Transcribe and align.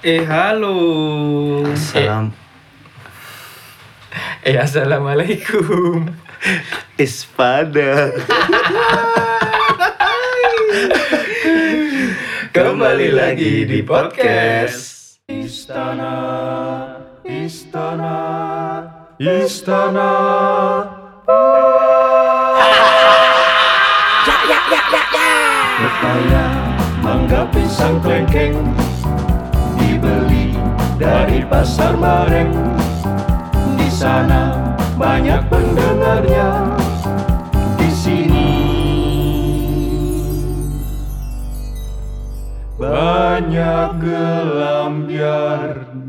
Eh 0.00 0.24
halo. 0.24 1.60
Assalam. 1.76 2.32
Eh 4.40 4.56
assalamualaikum. 4.56 6.08
Ispada. 6.96 8.08
Kembali 12.48 13.12
lagi 13.12 13.68
di 13.68 13.84
podcast. 13.84 15.20
Istana, 15.28 16.16
istana, 17.28 18.16
istana. 19.20 20.08
Pepaya, 25.80 26.44
mangga 27.04 27.44
pisang 27.52 28.00
klengkeng 28.00 28.56
dari 31.00 31.40
pasar 31.48 31.96
bareng. 31.96 32.52
Di 33.80 33.88
sana 33.88 34.76
banyak 35.00 35.48
pendengarnya. 35.48 36.76
Di 37.80 37.88
sini 37.88 38.52
banyak 42.76 43.88
gelambiarnya. 44.04 45.99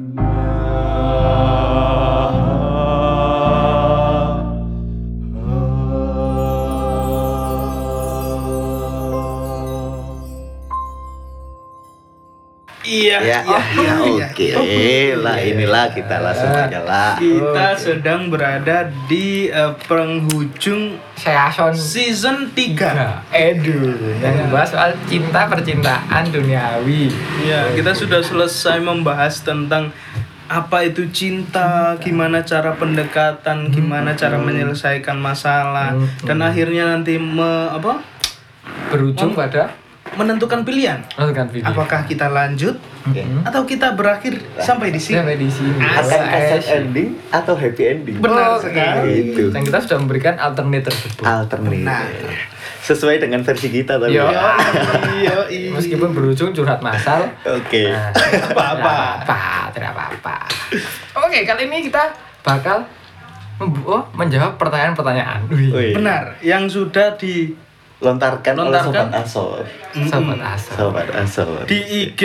Iya. 13.20 13.20
Ya, 13.20 13.40
iya, 13.44 13.60
ya, 13.76 13.96
iya. 14.08 14.26
oke. 14.32 14.46
Eh, 14.64 15.12
lah 15.20 15.36
inilah 15.36 15.92
kita 15.92 16.16
langsung 16.24 16.54
aja 16.56 16.80
lah. 16.80 17.20
Kita 17.20 17.68
sedang 17.76 18.32
berada 18.32 18.88
di 19.12 19.52
eh, 19.52 19.74
penghujung 19.92 20.96
Saya 21.20 21.52
Son 21.52 21.76
season 21.76 22.56
3. 22.56 23.36
Edu 23.36 24.00
yang 24.24 24.48
membahas 24.48 24.74
soal 24.74 24.92
cinta 25.12 25.46
percintaan 25.52 26.32
duniawi. 26.32 27.12
Ya, 27.44 27.70
kita 27.76 27.92
sudah 27.92 28.24
selesai 28.24 28.80
membahas 28.80 29.44
tentang 29.44 29.92
apa 30.52 30.84
itu 30.84 31.08
cinta, 31.16 31.96
gimana 32.04 32.44
cara 32.44 32.76
pendekatan, 32.76 33.72
gimana 33.72 34.12
cara 34.20 34.36
menyelesaikan 34.36 35.16
masalah, 35.16 35.96
dan 36.28 36.44
akhirnya 36.44 36.92
nanti 36.92 37.16
me, 37.16 37.72
apa? 37.72 38.04
Berujung 38.92 39.32
pada 39.32 39.72
menentukan 40.20 40.68
pilihan. 40.68 41.00
menentukan 41.16 41.48
video. 41.56 41.72
Apakah 41.72 42.04
kita 42.04 42.28
lanjut 42.28 42.76
Oke. 43.02 43.26
atau 43.50 43.62
kita 43.66 43.98
berakhir 43.98 44.38
sampai 44.62 44.94
di 44.94 45.02
sini? 45.02 45.18
Sampai 45.18 45.38
di 45.42 45.50
sini. 45.50 45.78
Akan 45.82 46.22
ending 46.62 47.10
atau 47.34 47.54
happy 47.58 47.84
ending? 47.84 48.18
Benar 48.22 48.62
Oke. 48.62 48.70
sekali. 48.70 49.34
Itu. 49.34 49.44
Dan 49.50 49.62
kita 49.66 49.80
sudah 49.82 49.98
memberikan 49.98 50.38
alternate 50.38 50.86
tersebut. 50.86 51.26
Alternate. 51.26 51.82
Nah. 51.82 52.06
Sesuai 52.82 53.22
dengan 53.22 53.42
versi 53.42 53.74
kita 53.74 53.98
tapi. 53.98 54.14
Yo. 54.14 54.26
ya. 54.30 54.58
Iya, 55.22 55.38
iya. 55.50 55.70
Meskipun 55.74 56.14
berujung 56.14 56.54
curhat 56.54 56.82
masal. 56.86 57.30
Oke. 57.46 57.90
Nah, 57.90 58.14
apa-apa. 58.54 58.96
Tidak 59.22 59.30
apa, 59.30 59.42
tidak 59.74 59.90
apa-apa. 59.98 60.36
Oke, 61.26 61.46
kali 61.46 61.70
ini 61.70 61.90
kita 61.90 62.14
bakal 62.42 62.86
oh, 63.86 64.04
menjawab 64.18 64.58
pertanyaan-pertanyaan. 64.58 65.46
Benar, 65.94 66.42
yang 66.42 66.66
sudah 66.66 67.18
di 67.18 67.54
Lontarkan, 68.02 68.54
oleh 68.58 68.82
Lontarkan. 68.82 69.08
sobat 69.08 69.10
Asor. 69.16 69.62
Sobat 69.94 70.40
asal. 70.42 70.76
Sobat 70.76 71.08
Asor. 71.14 71.62
di 71.64 71.80
IG. 72.02 72.22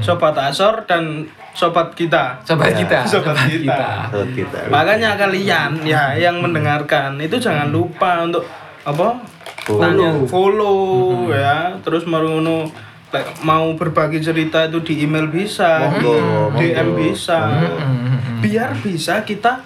Sobat 0.00 0.34
Asor 0.36 0.82
dan 0.84 1.24
Sobat 1.52 1.88
kita. 1.90 2.36
Sobat 2.42 2.68
Ya. 2.68 2.84
kita, 2.84 2.98
Sobat 3.06 3.38
kita. 3.46 4.12
Sobat 4.12 4.28
kita. 4.30 4.58
Makanya 4.68 5.16
kalian 5.16 5.80
ya 5.80 6.12
yang 6.12 6.36
mendengarkan 6.36 7.16
itu 7.16 7.38
jangan 7.38 7.70
lupa 7.70 8.20
untuk 8.20 8.44
apa? 8.82 9.16
Follow. 9.64 9.80
Tanya, 9.80 10.08
follow 10.26 10.78
ya. 11.30 11.80
Terus 11.80 12.04
maruno 12.04 12.68
mau 13.40 13.72
berbagi 13.72 14.20
cerita 14.20 14.66
itu 14.66 14.82
di 14.82 15.00
email 15.00 15.26
bisa, 15.26 15.88
Monggo, 15.88 16.52
di 16.52 16.68
DM 16.68 16.76
monggo. 16.84 16.98
bisa. 17.00 17.38
Mm-mm. 17.48 18.38
Biar 18.38 18.76
bisa 18.76 19.24
kita 19.24 19.56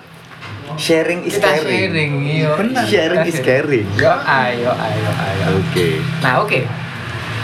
Sharing 0.76 1.20
is 1.22 1.34
Kita 1.34 1.48
caring. 1.50 1.66
sharing, 1.66 2.12
iya. 2.22 2.50
Benar. 2.54 2.82
Sharing 2.84 3.22
is 3.25 3.38
caring. 3.41 3.86
Yo, 3.94 4.12
ayo, 4.12 4.70
ayo, 4.70 5.10
ayo. 5.10 5.44
Oke. 5.56 5.98
Nah, 6.20 6.34
oke. 6.38 6.60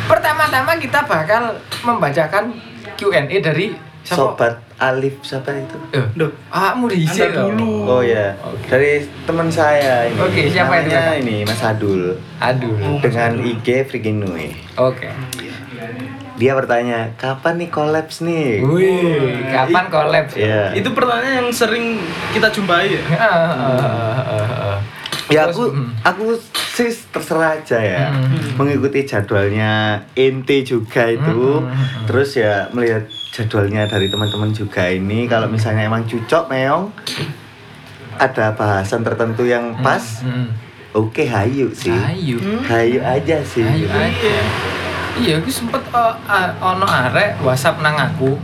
Pertama-tama 0.06 0.76
kita 0.76 1.03
bakal 1.03 1.54
membacakan 1.82 2.54
Q&A 2.94 3.26
dari 3.26 3.75
siapa? 4.00 4.15
Sobat 4.15 4.54
Alif 4.76 5.19
siapa 5.20 5.50
itu? 5.50 5.75
Eh, 5.91 6.06
Duh, 6.15 6.31
ah, 6.47 6.76
mau 6.76 6.86
diisi 6.86 7.26
dulu. 7.26 7.88
Oh 7.91 8.03
ya, 8.04 8.36
dari 8.66 9.03
teman 9.25 9.48
saya 9.48 10.06
ini. 10.06 10.15
Oke, 10.16 10.47
siapa 10.47 10.78
itu, 10.78 10.92
Namanya 10.92 11.00
Kakak? 11.10 11.16
ini 11.19 11.36
Mas 11.42 11.62
Adul 11.65 12.03
Aduh. 12.38 13.00
dengan 13.00 13.41
IG 13.41 13.66
Freaking 13.84 14.20
Nui. 14.20 14.53
Oke. 14.76 15.10
Dia 16.36 16.52
bertanya, 16.52 17.16
kapan 17.16 17.56
nih 17.56 17.70
kolaps 17.72 18.20
nih? 18.20 18.60
Wih, 18.60 19.48
kapan 19.48 19.84
collab? 19.88 20.26
Iya. 20.36 20.76
itu 20.76 20.88
pertanyaan 20.92 21.44
yang 21.44 21.50
sering 21.50 21.97
kita 22.32 22.52
jumpai 22.52 22.92
ya. 22.92 23.02
Ah, 23.16 23.50
ah, 23.56 24.20
ah. 24.76 24.78
Ya 25.26 25.50
aku 25.50 25.74
mm. 25.74 26.06
aku 26.06 26.38
sih 26.54 26.86
terserah 27.10 27.58
aja 27.58 27.82
ya 27.82 28.14
Mm. 28.14 28.54
mengikuti 28.54 29.02
jadwalnya 29.02 29.98
inti 30.14 30.62
juga 30.62 31.10
itu 31.10 31.58
Mm, 31.58 31.66
mm, 31.66 31.74
mm. 31.74 32.04
terus 32.06 32.38
ya 32.38 32.70
melihat 32.70 33.03
jadwalnya 33.34 33.91
dari 33.91 34.06
teman-teman 34.06 34.54
juga 34.54 34.86
ini 34.86 35.26
kalau 35.26 35.50
misalnya 35.50 35.91
emang 35.91 36.06
cocok 36.06 36.47
meong 36.47 36.94
ada 38.16 38.54
bahasan 38.54 39.03
tertentu 39.03 39.42
yang 39.44 39.74
pas 39.82 40.22
Hmm, 40.22 40.54
oke 40.94 41.26
hayu 41.26 41.74
sih 41.74 41.91
Ayo. 41.91 42.38
hayu 42.62 43.03
aja 43.03 43.42
sih 43.42 43.66
Ayo 43.66 43.91
aja. 43.91 44.36
Iya, 45.16 45.41
aku 45.41 45.49
sempet 45.49 45.81
uh, 45.91 46.12
uh, 46.28 46.49
ono 46.60 46.84
arek 46.84 47.41
WhatsApp 47.41 47.81
nang 47.81 47.97
aku. 47.97 48.37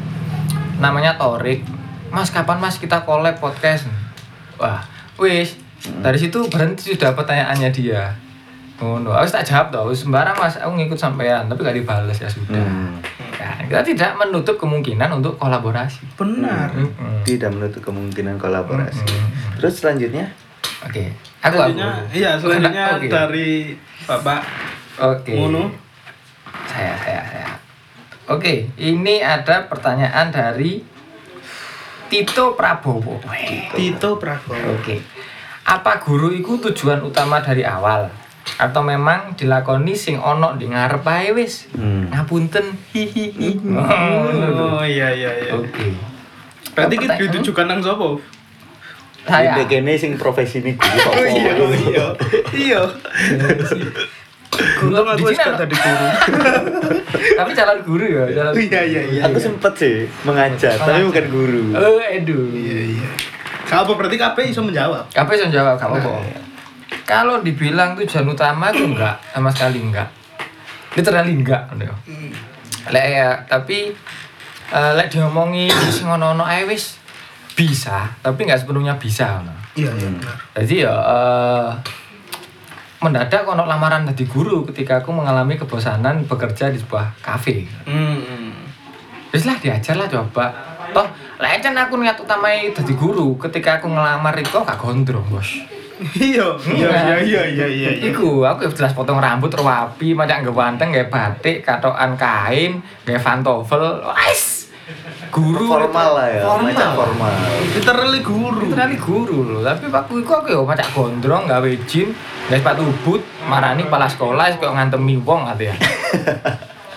Namanya 0.81 1.15
Torik. 1.15 1.62
Mas, 2.09 2.33
kapan 2.33 2.59
Mas 2.59 2.81
kita 2.81 3.05
collab 3.05 3.37
podcast? 3.37 3.88
Wah, 4.56 4.81
wis. 5.21 5.56
Dari 5.83 6.16
situ 6.16 6.47
berhenti 6.49 6.94
sudah 6.94 7.12
pertanyaannya 7.12 7.71
dia. 7.71 8.12
Oh, 8.81 8.99
no. 8.99 9.15
Aku 9.15 9.28
tak 9.28 9.44
jawab 9.44 9.71
tuh, 9.71 9.94
sembarang 9.94 10.34
Mas, 10.34 10.56
aku 10.59 10.75
ngikut 10.75 10.99
sampean, 10.99 11.47
tapi 11.47 11.62
gak 11.62 11.77
dibales 11.77 12.19
ya 12.19 12.27
sudah. 12.27 12.59
Hmm. 12.59 12.99
Nah, 13.37 13.54
kita 13.66 13.83
tidak 13.84 14.10
menutup 14.16 14.56
kemungkinan 14.56 15.10
untuk 15.12 15.34
kolaborasi. 15.37 16.03
Benar. 16.15 16.71
Mm-mm. 16.72 17.22
tidak 17.22 17.50
menutup 17.50 17.83
kemungkinan 17.83 18.34
kolaborasi 18.34 19.03
Mm-mm. 19.03 19.59
terus 19.59 19.78
selanjutnya 19.78 20.27
Oke, 20.83 21.15
aku 21.39 21.54
Selanjutnya, 21.54 21.91
aku. 21.94 22.03
iya 22.10 22.31
selanjutnya 22.34 22.84
Oke. 22.99 23.06
dari 23.06 23.50
Bapak 24.03 24.41
Oke. 24.99 25.34
Mono. 25.39 25.71
Saya, 26.72 26.94
saya, 27.05 27.22
saya. 27.28 27.50
Oke, 28.33 28.72
ini 28.81 29.21
ada 29.21 29.69
pertanyaan 29.69 30.33
dari 30.33 30.81
Tito 32.09 32.56
Prabowo. 32.56 33.21
Weh. 33.28 33.69
Tito 33.77 34.16
Prabowo. 34.16 34.81
Oke. 34.81 35.05
Apa 35.69 36.00
guru 36.00 36.33
itu 36.33 36.56
tujuan 36.71 37.05
utama 37.05 37.44
dari 37.44 37.65
awal? 37.65 38.09
Atau 38.56 38.83
memang 38.83 39.37
dilakoni 39.37 39.93
sing 39.94 40.16
ono 40.16 40.56
di 40.56 40.69
ngarep 40.69 41.05
ae 41.09 41.28
wis? 41.37 41.69
Hmm. 41.77 42.09
Ngapunten. 42.09 42.72
Hihihi. 42.93 43.60
Oh, 43.69 43.84
ngono 44.28 44.47
lho. 44.49 44.66
Oh 44.81 44.84
iya 44.84 45.12
iya 45.12 45.31
iya. 45.37 45.53
Oke. 45.56 45.93
Berarti 46.72 46.94
kita 47.00 47.15
ditujukan 47.16 47.65
nang 47.69 47.81
sapa? 47.84 48.16
Saya. 49.22 49.54
Ini 49.60 49.65
kene 49.71 49.93
sing 50.00 50.16
profesi 50.19 50.65
ini 50.65 50.75
guru. 50.75 50.99
Oh 51.16 51.25
iya 51.28 51.53
iya. 52.56 52.81
Iya. 54.62 54.84
Untung 54.84 55.08
aku 55.08 55.24
wis 55.26 55.36
gak 55.36 55.48
ada- 55.48 55.60
tadi 55.60 55.74
guru. 55.74 56.06
Tapi 57.38 57.50
calon 57.52 57.78
guru 57.82 58.04
ya, 58.04 58.24
calon. 58.30 58.52
Iya 58.54 58.80
iya 58.82 59.02
iya. 59.08 59.20
Aku 59.26 59.38
sempet 59.38 59.72
sih 59.74 59.97
mengajar, 60.22 60.74
tapi 60.76 61.03
bukan 61.03 61.26
guru. 61.28 61.62
Oh, 61.72 61.98
edu. 61.98 62.50
Iya 62.50 62.78
iya. 62.94 63.09
Gak 63.64 63.82
apa 63.82 63.92
berarti 63.92 64.16
KP 64.16 64.36
iso 64.48 64.60
menjawab. 64.60 65.06
Apa 65.09 65.30
yang 65.32 65.48
jawab 65.48 65.74
kamu 65.76 65.97
kok? 65.98 66.22
Kalau 67.03 67.41
dibilang 67.41 67.94
tujuan 67.94 68.26
utama 68.26 68.68
aku 68.68 68.84
enggak, 68.86 69.16
sama 69.28 69.48
sekali 69.48 69.80
enggak. 69.80 70.09
Literally 70.92 71.34
enggak, 71.34 71.66
ngono 71.68 71.82
ya. 71.84 71.94
Lek 72.88 73.06
ya, 73.08 73.30
tapi 73.44 73.91
eh, 74.68 74.92
lek 74.92 75.08
diomongi 75.08 75.66
sing 75.88 76.04
ono-ono 76.04 76.42
ae 76.42 76.62
wis 76.65 76.98
bisa, 77.53 78.12
tapi 78.18 78.44
enggak 78.44 78.60
sepenuhnya 78.60 78.94
bisa. 78.97 79.41
Iya 79.72 79.88
iya 79.91 80.08
benar. 80.10 80.36
Jadi 80.58 80.74
ya 80.78 80.92
eh, 80.92 81.68
mendadak 83.03 83.43
ono 83.43 83.66
lamaran 83.66 84.07
jadi 84.15 84.25
guru 84.31 84.63
ketika 84.71 85.03
aku 85.03 85.10
mengalami 85.10 85.59
kebosanan 85.59 86.22
bekerja 86.25 86.71
di 86.71 86.78
sebuah 86.78 87.19
kafe. 87.19 87.66
Hmm. 87.84 88.54
Wis 89.34 89.43
lah 89.43 89.59
diajar 89.59 89.99
lah 89.99 90.07
coba. 90.07 90.54
Toh, 90.93 91.09
kan 91.41 91.75
aku 91.75 91.99
niat 91.99 92.21
utamanya 92.21 92.71
jadi 92.71 92.95
guru, 92.95 93.34
ketika 93.41 93.81
aku 93.81 93.91
ngelamar 93.91 94.37
itu 94.39 94.54
gak 94.54 94.78
gondrong, 94.78 95.25
Bos. 95.27 95.51
Iya 96.03 96.59
iya 96.66 96.91
iya 96.91 97.16
iya 97.22 97.43
iya 97.47 97.66
iya. 97.71 97.91
iya. 97.95 98.10
Iku 98.10 98.43
aku 98.43 98.66
jelas 98.75 98.91
potong 98.91 99.22
rambut 99.22 99.54
rapi, 99.54 100.19
macam 100.19 100.43
nggak 100.43 100.51
wanteng, 100.51 100.91
nggak 100.91 101.15
batik, 101.15 101.63
katokan 101.63 102.19
kain, 102.19 102.83
nggak 103.07 103.22
pantofel, 103.22 104.03
wes 104.03 104.63
guru 105.33 105.65
formal 105.65 106.10
lah 106.21 106.28
ya 106.28 106.43
formal. 106.45 106.69
macam 106.69 106.91
formal 106.93 107.33
literally 107.72 108.21
guru 108.21 108.59
literally 108.69 108.99
guru 109.01 109.37
loh 109.49 109.63
tapi 109.65 109.89
waktu 109.89 110.13
itu 110.21 110.33
aku 110.33 110.47
ya 110.53 110.60
macam 110.60 110.89
gondrong 110.93 111.45
gawe 111.49 111.71
jin 111.89 112.09
gawe 112.50 112.59
sepatu 112.59 112.83
boot 113.06 113.22
marani 113.47 113.86
kepala 113.86 114.10
sekolah 114.10 114.50
kok 114.59 114.72
ngantemi 114.74 115.18
wong 115.22 115.47
katanya 115.47 115.77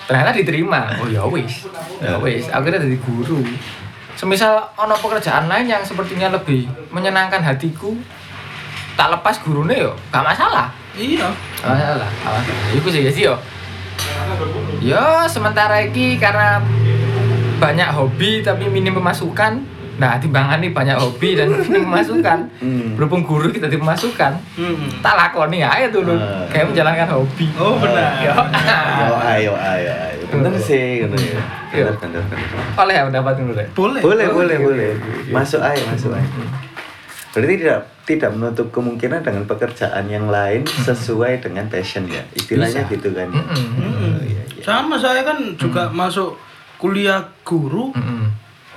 ternyata 0.06 0.32
diterima. 0.38 0.94
Oh 1.02 1.10
ya 1.10 1.26
wis. 1.26 1.66
Ya 1.98 2.18
wis. 2.22 2.46
Akhirnya 2.54 2.82
jadi 2.82 2.98
guru. 3.02 3.42
Semisal 4.16 4.64
ono 4.78 4.96
pekerjaan 4.96 5.50
lain 5.50 5.68
yang 5.68 5.84
sepertinya 5.84 6.32
lebih 6.32 6.70
menyenangkan 6.94 7.42
hatiku 7.42 7.98
tak 8.96 9.12
lepas 9.12 9.44
gurune 9.44 9.76
yo 9.76 9.92
gak 10.14 10.24
masalah. 10.24 10.72
Iya. 10.96 11.28
Gak 11.60 11.68
masalah. 11.74 12.10
Gak 12.10 12.32
masalah. 12.32 12.74
Iku 12.78 12.88
sih 12.94 13.02
ya 13.04 13.12
sih 13.12 13.24
yo 13.28 13.36
ya 14.84 15.26
sementara 15.26 15.80
ini 15.84 16.20
karena 16.20 16.60
banyak 17.58 17.90
hobi 17.96 18.44
tapi 18.44 18.68
minim 18.68 18.92
pemasukan 18.92 19.64
nah 19.96 20.16
timbangane 20.16 20.70
banyak 20.70 20.94
hobi 20.94 21.34
dan 21.34 21.48
minim 21.62 21.86
pemasukan 21.86 22.40
Hmm. 22.56 22.96
berhubung 22.96 23.22
guru 23.22 23.48
kita 23.48 23.66
di 23.66 23.76
pemasukan 23.76 24.36
Mm-mm. 24.54 25.00
tak 25.00 25.14
lakoni 25.14 25.60
aja 25.60 25.88
dulu 25.88 26.14
Ah. 26.14 26.44
kayak 26.48 26.70
menjalankan 26.70 27.10
hobi 27.12 27.48
oh 27.56 27.76
benar 27.76 28.20
Yo. 28.20 28.32
ayo 28.32 29.14
ayo 29.18 29.52
ayo 29.54 29.92
ayo 29.92 30.24
bener 30.26 30.52
sih 30.58 31.02
gitu 31.02 31.16
ya 31.16 31.40
Iya. 31.72 31.92
bener 31.92 32.22
bener 32.22 32.24
bener 32.26 32.64
oleh 32.76 32.94
ya 32.94 33.04
pendapat 33.06 33.34
dulu 33.36 33.52
deh 33.54 33.68
boleh 33.72 34.02
boleh 34.02 34.28
boleh 34.28 34.58
boleh 34.58 34.90
masuk 35.30 35.60
aja 35.60 35.84
masuk 35.86 36.12
aja 36.12 36.28
berarti 37.32 37.56
tidak 37.58 37.80
tidak 38.06 38.32
menutup 38.32 38.68
kemungkinan 38.70 39.20
dengan 39.20 39.44
pekerjaan 39.44 40.06
yang 40.06 40.28
lain 40.28 40.64
sesuai 40.64 41.42
dengan 41.42 41.68
passion 41.68 42.06
ya 42.06 42.24
istilahnya 42.32 42.84
Bisa. 42.84 42.94
gitu 42.94 43.10
kan 43.12 43.28
Mm-mm. 43.28 43.66
Oh, 43.78 44.20
iya, 44.22 44.44
iya. 44.50 44.62
sama 44.62 44.96
saya 44.96 45.22
kan 45.22 45.36
juga 45.56 45.88
masuk 45.90 46.40
kuliah 46.78 47.20
guru 47.42 47.92
Mm-mm. 47.92 48.32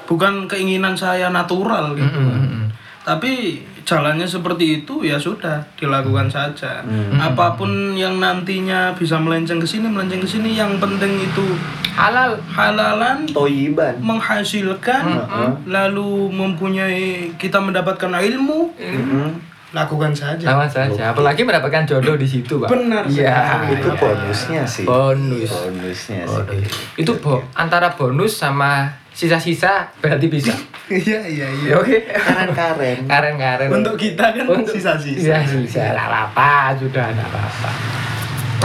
Bukan 0.08 0.48
keinginan 0.48 0.96
saya 0.96 1.28
natural 1.28 1.92
gitu 1.92 2.16
kan. 2.16 2.40
Mm-mm. 2.40 2.64
tapi 3.04 3.60
jalannya 3.84 4.28
seperti 4.28 4.84
itu 4.84 5.00
ya 5.00 5.16
sudah 5.16 5.64
dilakukan 5.80 6.28
saja. 6.28 6.84
Hmm. 6.84 7.16
apa 7.16 7.56
pun 7.56 7.96
yang 7.96 8.20
nantinya 8.20 8.92
bisa 8.92 9.16
melenceng 9.16 9.56
ke 9.56 9.64
sini 9.64 9.88
melenceng 9.88 10.20
ke 10.20 10.28
sini 10.28 10.56
yang 10.56 10.76
penting 10.76 11.16
itu 11.16 11.56
halal. 11.96 12.36
halalan 12.52 13.24
toyiban. 13.32 13.96
menghasilkan 14.00 15.24
Mm-mm. 15.24 15.48
lalu 15.68 16.28
mempunyai 16.28 17.32
kita 17.40 17.56
mendapatkan 17.60 18.12
ilmu 18.12 18.76
Mm-mm. 18.76 19.28
lakukan 19.72 20.12
saja. 20.16 20.44
Sama 20.48 20.64
saja. 20.68 21.12
Apalagi 21.12 21.44
mendapatkan 21.44 21.84
jodoh 21.84 22.16
di 22.16 22.24
situ 22.24 22.56
pak. 22.56 22.72
Benar 22.72 23.04
iya. 23.08 23.68
Itu 23.68 23.92
bonusnya 24.00 24.64
sih. 24.64 24.88
Bonus. 24.88 25.52
Bonusnya 25.52 26.24
sih. 26.24 26.40
Bonus. 26.44 26.72
itu 26.96 27.12
bo 27.20 27.44
antara 27.52 27.92
bonus 27.92 28.36
sama 28.36 28.88
sisa-sisa 29.18 29.90
berarti 29.98 30.30
bisa. 30.30 30.54
Iya 30.88 31.20
iya 31.20 31.44
iya. 31.52 31.68
Ya, 31.68 31.84
oke. 31.84 32.00
Karen 32.08 32.48
karen. 32.56 32.98
Karen 33.04 33.36
karen. 33.36 33.68
Untuk 33.68 34.00
kita 34.00 34.32
kan 34.32 34.48
Untuk- 34.48 34.72
sisa-sisa. 34.72 35.20
Iya, 35.20 35.44
sisa. 35.44 35.92
Nggak 35.92 36.08
apa-apa 36.08 36.72
sudah 36.80 37.12
nggak 37.12 37.28
apa-apa. 37.28 37.70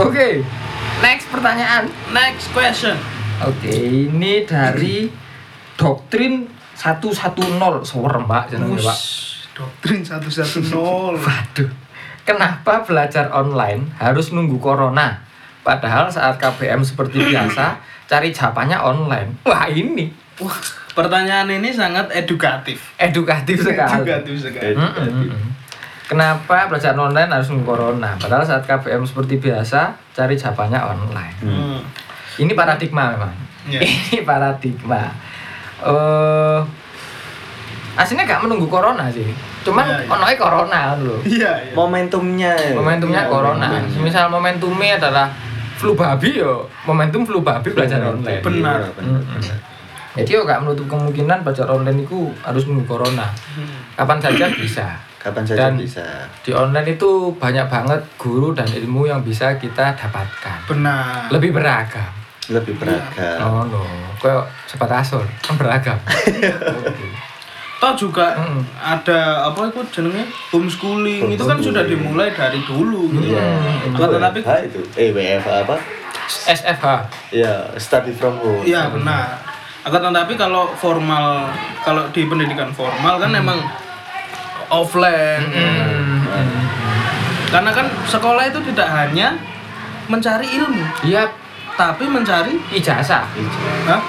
Oke. 0.08 0.40
Next 1.04 1.28
pertanyaan. 1.28 1.92
Next 2.16 2.48
question. 2.56 2.96
Oke 3.44 3.76
ini 4.08 4.48
dari 4.48 5.12
doktrin 5.76 6.48
110 6.80 7.20
serem 7.84 8.24
pak 8.24 8.44
jenenge 8.56 8.80
pak. 8.80 8.98
Doktrin 9.52 10.00
110 10.00 10.72
Waduh, 11.28 11.70
kenapa 12.24 12.88
belajar 12.88 13.36
online 13.36 13.92
harus 14.00 14.32
nunggu 14.32 14.64
corona? 14.64 15.28
Padahal 15.60 16.08
saat 16.08 16.40
KBM 16.40 16.88
seperti 16.88 17.20
biasa, 17.20 17.84
cari 18.08 18.32
jawabannya 18.32 18.80
online. 18.80 19.30
Wah 19.44 19.68
ini, 19.68 20.08
Wah, 20.42 20.58
pertanyaan 20.94 21.46
ini 21.48 21.70
sangat 21.70 22.10
edukatif. 22.10 22.82
edukatif 22.98 23.62
sekali. 23.62 24.02
Edukatif 24.02 24.36
sekali. 24.42 24.74
Mm, 24.74 24.90
mm, 24.90 25.10
mm. 25.30 25.50
Kenapa 26.04 26.68
belajar 26.68 26.94
online 26.94 27.30
harus 27.30 27.48
nunggu 27.50 27.66
corona? 27.66 28.18
Padahal 28.18 28.44
saat 28.44 28.66
KBM 28.66 29.06
seperti 29.06 29.40
biasa, 29.40 29.94
cari 30.12 30.36
jawabannya 30.36 30.80
online. 30.82 31.36
Hmm. 31.42 31.80
Ini 32.38 32.52
paradigma 32.54 33.14
memang. 33.14 33.34
Iya. 33.66 33.80
Ini 33.88 34.20
paradigma. 34.22 35.10
Eh, 35.80 36.60
aslinya 37.94 38.26
gak 38.26 38.44
menunggu 38.44 38.68
corona 38.68 39.08
sih. 39.10 39.26
Cuman 39.64 39.86
Iya, 39.86 39.98
iya. 40.04 40.12
onoe 40.12 40.36
corona 40.36 40.80
loh. 41.00 41.20
Iya, 41.24 41.52
iya. 41.62 41.74
momentumnya 41.74 42.52
ya. 42.52 42.76
momentumnya 42.76 43.24
Iya, 43.24 43.32
corona. 43.32 43.68
momentumnya. 43.72 44.02
Misal 44.04 44.26
momentumnya 44.28 45.00
adalah 45.00 45.28
flu 45.80 45.96
babi 45.96 46.36
yo, 46.36 46.68
momentum 46.84 47.24
flu 47.24 47.40
babi 47.40 47.72
belajar 47.72 48.04
online. 48.04 48.44
Benar. 48.44 48.92
Benar, 49.00 49.22
benar. 49.24 49.58
Jadi 50.14 50.30
yo 50.32 50.44
gak 50.44 50.62
menutup 50.62 50.86
kemungkinan 50.88 51.42
belajar 51.42 51.66
online 51.68 52.02
itu 52.02 52.18
harus 52.40 52.64
nunggu 52.64 52.86
corona. 52.88 53.28
Kapan 53.94 54.20
saja 54.20 54.46
bisa. 54.50 54.88
kapan 55.16 55.40
saja 55.42 55.72
Dan- 55.72 55.80
bisa 55.80 56.04
Di 56.40 56.52
online 56.52 56.94
itu 56.94 57.10
banyak 57.34 57.64
banget 57.66 57.96
guru 58.18 58.52
dan 58.52 58.68
ilmu 58.68 59.08
yang 59.08 59.20
bisa 59.20 59.56
kita 59.56 59.94
dapatkan. 59.94 60.68
Benar. 60.68 61.32
Lebih 61.32 61.50
beragam. 61.52 62.12
lebih 62.46 62.76
beragam 62.76 63.40
Oh 63.40 63.64
no, 63.64 63.88
kayak 64.20 64.44
sobat 64.68 64.92
asor 64.94 65.24
kan 65.40 65.56
beragam. 65.56 65.96
Toh 67.80 67.94
juga 67.94 68.36
Mm. 68.36 68.64
ada 68.78 69.20
apa 69.46 69.60
itu 69.66 69.80
jenenge 69.92 70.24
homeschooling 70.50 71.28
itu 71.30 71.40
kan 71.42 71.56
sudah 71.58 71.84
dimulai 71.84 72.32
dari 72.32 72.60
dulu 72.62 73.08
gitu. 73.10 73.32
Iya, 73.32 73.40
Hmm, 73.40 73.88
itu 73.90 73.96
Akan 73.98 74.12
tetapi 74.14 74.40
WFH 74.40 74.52
itu 74.66 74.80
eh 74.94 75.10
WFH 75.10 75.48
apa 75.62 75.76
SFH. 76.46 76.86
ya 77.32 77.54
study 77.78 78.12
from 78.12 78.36
home 78.38 78.60
Iya 78.62 78.88
benar. 78.90 79.40
Akan 79.84 80.00
tetapi 80.12 80.40
kalau 80.40 80.72
formal 80.80 81.52
kalau 81.84 82.08
di 82.16 82.24
pendidikan 82.24 82.72
formal 82.72 83.20
kan 83.20 83.36
emang 83.36 83.60
offline. 84.72 85.44
Hmm. 85.52 86.24
Karena 87.52 87.70
kan 87.70 87.86
sekolah 88.10 88.50
itu 88.50 88.60
tidak 88.74 88.90
hanya 88.90 89.38
mencari 90.10 90.48
ilmu, 90.58 90.84
Iya, 91.06 91.30
tapi 91.78 92.10
mencari 92.10 92.58
ijazah. 92.74 93.24
Hah? 93.88 94.02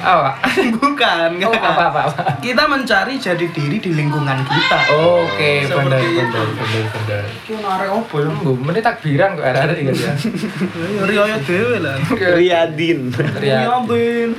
Apa? 0.00 0.30
bukan, 0.80 1.28
Oh, 1.40 1.52
apa 1.52 1.82
apa 1.92 2.00
apa. 2.08 2.22
Kita 2.40 2.64
mencari 2.64 3.20
jadi 3.20 3.46
diri 3.52 3.76
di 3.76 3.90
lingkungan 3.92 4.40
kita. 4.44 4.78
Oke, 4.96 5.68
Seperti 5.68 5.76
benar 5.76 6.00
benar 6.00 6.46
benar 6.56 6.84
benar. 6.88 7.24
Ki 7.44 7.52
arek 7.56 7.90
opo 7.92 8.16
ya? 8.18 8.28
Bu, 8.40 8.52
menit 8.56 8.82
takbiran 8.82 9.36
kok 9.36 9.44
ada 9.44 9.72
tiga 9.72 9.92
ya. 9.92 10.12
Riyo 11.08 11.24
dhewe 11.44 11.76
lah. 11.84 11.96
Riyadin. 12.10 13.12
Riyadin. 13.12 14.30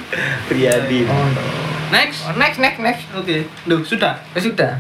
Riyadin 0.49 1.05
Oh, 1.05 1.25
no. 1.29 1.41
Next. 1.91 2.23
Oh, 2.23 2.33
next 2.33 2.57
next 2.57 2.79
next. 2.79 3.03
Oke. 3.13 3.45
Duh, 3.67 3.81
sudah. 3.83 4.17
Ya 4.31 4.39
sudah. 4.39 4.71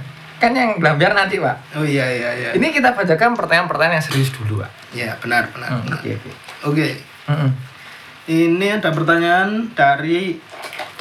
Kan 0.41 0.57
yang 0.57 0.81
biar 0.81 1.13
nanti, 1.13 1.37
Pak. 1.37 1.77
Oh 1.77 1.85
iya 1.85 2.09
iya 2.09 2.29
iya. 2.33 2.49
Ini 2.57 2.73
kita 2.73 2.97
bacakan 2.97 3.37
pertanyaan-pertanyaan 3.37 4.01
yang 4.01 4.05
serius 4.05 4.33
dulu, 4.33 4.65
Pak. 4.65 4.71
Ya, 4.97 5.13
benar 5.21 5.53
benar. 5.53 5.69
Hmm. 5.77 5.93
Oke, 5.93 6.17
oke. 6.17 6.31
Oke. 6.65 6.87
Mm-mm. 7.29 7.49
Ini 8.25 8.81
ada 8.81 8.89
pertanyaan 8.89 9.69
dari 9.75 10.39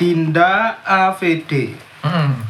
Dinda 0.00 0.80
AVD. 0.80 1.76
Mm-mm. 2.00 2.49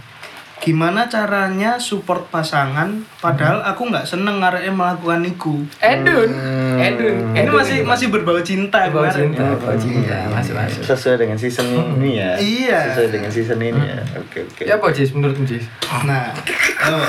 Gimana 0.61 1.09
caranya 1.09 1.81
support 1.81 2.29
pasangan 2.29 2.93
padahal 3.17 3.65
aku 3.65 3.89
nggak 3.89 4.05
seneng 4.05 4.39
ngarep 4.39 4.69
melakukan 4.69 5.25
iku. 5.25 5.57
Edun. 5.81 6.29
Hmm. 6.29 6.77
Edun. 6.79 7.33
Ini 7.33 7.43
Edun 7.43 7.55
masih 7.57 7.79
masih 7.83 8.07
berbau 8.07 8.39
cinta 8.39 8.87
Bawa 8.87 9.09
kemarin. 9.09 9.33
cinta, 9.33 9.45
bawa 9.57 9.75
cinta, 9.75 10.17
masuk 10.31 10.55
masuk. 10.55 10.83
sesuai 10.85 11.17
dengan 11.19 11.35
season 11.35 11.67
ini 11.67 12.11
ya 12.15 12.31
Iya. 12.37 12.79
sesuai 12.93 13.09
dengan 13.11 13.31
season 13.33 13.59
ini 13.59 13.83
ya 13.83 13.99
oke 14.15 14.39
oke 14.47 14.63
Ya 14.63 14.77
apa, 14.77 14.87
Jis? 14.93 15.11
Menurutmu, 15.11 15.43
Jis? 15.43 15.65
Nah, 16.05 16.29
oh, 16.87 17.09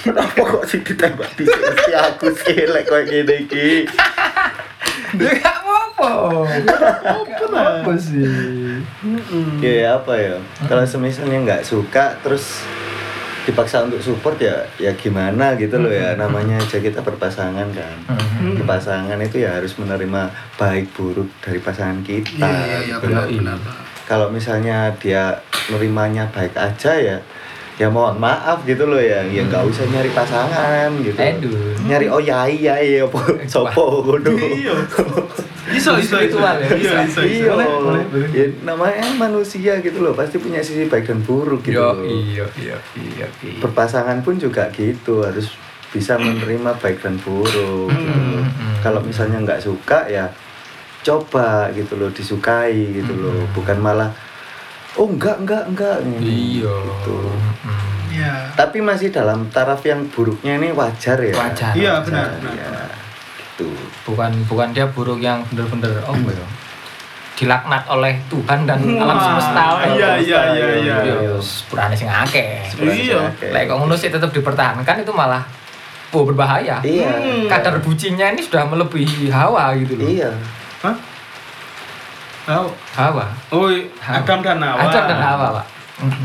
kenapa 0.00 0.38
kok 0.38 0.64
sih 0.64 0.80
ditembak 0.80 1.28
di 1.34 1.44
sisi 1.44 1.92
aku 1.92 2.30
sih 2.32 2.62
lek 2.64 2.86
kayak 2.86 3.04
gini 3.04 3.34
iki 3.42 3.68
Ya 5.18 5.34
Gak 5.98 7.48
apa-apa 7.50 7.92
sih. 7.98 8.24
ya 9.60 9.98
apa 9.98 10.12
ya? 10.14 10.36
Kalau 10.70 10.84
semisalnya 10.86 11.38
nggak 11.42 11.62
suka 11.66 12.14
terus 12.22 12.62
dipaksa 13.48 13.80
untuk 13.88 14.04
support 14.04 14.36
ya 14.36 14.68
ya 14.76 14.92
gimana 14.94 15.56
gitu 15.56 15.80
loh 15.80 15.90
ya? 15.90 16.14
Namanya 16.14 16.60
aja 16.60 16.78
kita 16.78 17.02
berpasangan 17.02 17.68
kan. 17.74 17.96
Di 18.38 18.62
pasangan 18.62 19.18
itu 19.18 19.42
ya 19.42 19.58
harus 19.58 19.74
menerima 19.80 20.30
baik 20.54 20.94
buruk 20.94 21.28
dari 21.42 21.58
pasangan 21.58 22.04
kita. 22.06 22.46
Iya 22.46 22.62
iya 22.64 22.78
iya 22.94 22.96
benar. 23.00 23.58
kalau 24.08 24.32
misalnya 24.32 24.96
dia 24.96 25.36
nerimanya 25.68 26.32
baik 26.32 26.56
aja 26.56 26.96
ya 26.96 27.18
ya 27.78 27.86
mohon 27.86 28.18
maaf 28.18 28.62
gitu 28.62 28.84
loh 28.84 28.98
ya 28.98 29.22
ya 29.24 29.40
nggak 29.40 29.62
usah 29.64 29.86
nyari 29.86 30.10
pasangan 30.10 30.90
gitu 30.98 31.14
Edun. 31.14 31.78
nyari 31.86 32.06
oh 32.06 32.18
yai 32.18 32.58
yai 32.58 32.98
apa 32.98 33.18
sopo 33.46 34.02
Iya. 34.18 34.74
Iso 35.68 35.94
iso. 35.94 36.16
Spiritual 36.16 36.58
ya, 36.58 36.68
Iya 36.72 37.04
iso 37.04 37.20
iya 37.22 37.52
boleh. 37.52 38.02
ya 38.30 38.44
namanya 38.62 39.04
manusia 39.14 39.78
gitu 39.78 40.00
loh 40.00 40.10
pasti 40.12 40.36
punya 40.36 40.58
sisi 40.58 40.84
baik 40.84 41.06
dan 41.06 41.20
buruk 41.20 41.60
gitu 41.62 41.76
Yo, 41.76 41.92
loh. 41.92 42.02
iya, 42.02 42.46
iya, 42.56 42.76
iya, 42.96 43.26
iya. 43.38 43.56
berpasangan 43.60 44.24
pun 44.24 44.34
juga 44.36 44.72
gitu 44.72 45.22
harus 45.22 45.52
bisa 45.88 46.16
menerima 46.16 46.72
baik 46.74 46.98
dan 46.98 47.14
buruk 47.18 47.46
gitu 47.46 47.94
Hmm, 47.94 47.94
loh. 48.34 48.42
hmm. 48.42 48.74
kalau 48.80 49.00
misalnya 49.00 49.38
nggak 49.38 49.60
suka 49.60 50.08
ya 50.08 50.26
coba 50.98 51.68
gitu 51.70 51.94
loh 51.94 52.10
disukai 52.10 52.74
gitu 52.90 53.12
loh 53.14 53.46
bukan 53.52 53.78
malah 53.78 54.08
oh 54.96 55.06
enggak 55.06 55.36
enggak 55.38 55.64
enggak 55.66 55.96
Iya. 56.18 56.72
gitu 56.72 57.16
Mm. 57.58 57.88
Iya. 58.08 58.34
tapi 58.54 58.80
masih 58.80 59.10
dalam 59.10 59.44
taraf 59.48 59.82
yang 59.82 60.08
buruknya 60.08 60.56
ini 60.56 60.72
wajar 60.72 61.18
ya 61.18 61.34
Wajar. 61.34 61.72
Iya 61.72 62.00
benar. 62.00 62.28
Benar. 62.40 62.54
ya. 62.54 62.70
gitu 63.38 63.68
bukan 64.04 64.32
bukan 64.46 64.70
dia 64.70 64.86
buruk 64.86 65.18
yang 65.18 65.42
bener-bener 65.44 65.90
oh 66.02 66.14
ya 66.16 66.46
dilaknat 67.34 67.86
oleh 67.86 68.18
Tuhan 68.26 68.66
dan 68.66 68.82
alam 68.98 69.14
Wah, 69.14 69.22
semesta 69.22 69.62
Iya 69.86 70.10
iya 70.18 70.40
iya 70.50 70.68
iya. 70.76 70.96
Iya, 71.06 71.34
sepurane 71.38 71.94
sing 71.94 72.10
akeh. 72.10 72.66
Iya. 72.74 73.30
Lek 73.44 73.70
kok 73.70 73.78
ngono 73.78 73.94
sih 73.94 74.10
tetap 74.10 74.26
dipertahankan 74.28 75.06
itu 75.06 75.14
malah 75.14 75.46
oh, 76.10 76.26
berbahaya. 76.26 76.82
iya 76.82 77.06
Hmm. 77.14 77.46
Kadar 77.46 77.78
bucinnya 77.78 78.34
ini 78.34 78.42
sudah 78.42 78.66
melebihi 78.66 79.30
hawa 79.30 79.70
gitu 79.76 79.94
loh. 79.94 80.08
iya 80.08 80.30
Hah? 80.82 80.94
Oh, 82.48 82.72
Hawa. 82.96 83.28
oh 83.52 83.68
Adam 84.00 84.40
dan 84.40 84.56
Hawa. 84.56 84.80
Adam 84.88 85.04
dan 85.04 85.20
Hawa, 85.20 85.46
Pak. 85.60 85.66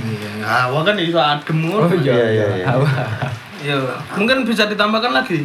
Iya, 0.08 0.32
Hawa 0.46 0.80
kan 0.88 0.96
iso 0.96 1.20
adem 1.20 1.60
Oh 1.68 1.84
iya, 1.92 2.00
Iya, 2.00 2.15
iya, 2.15 2.25
iya, 2.32 2.46
iya. 2.63 2.65
Hawa. 2.72 2.88
Iya. 3.60 3.75
Mungkin 4.15 4.48
bisa 4.48 4.63
ditambahkan 4.72 5.12
lagi. 5.12 5.44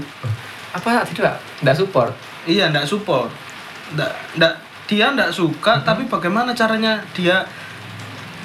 Apa 0.71 1.03
tidak? 1.11 1.43
Tidak 1.59 1.75
support. 1.75 2.15
Iya, 2.47 2.71
ndak 2.71 2.87
support. 2.87 3.27
Ndak 3.99 4.11
ndak 4.39 4.53
dia 4.89 5.13
ndak 5.13 5.35
suka 5.35 5.85
tapi 5.85 6.09
bagaimana 6.09 6.57
caranya 6.57 6.97
dia 7.13 7.45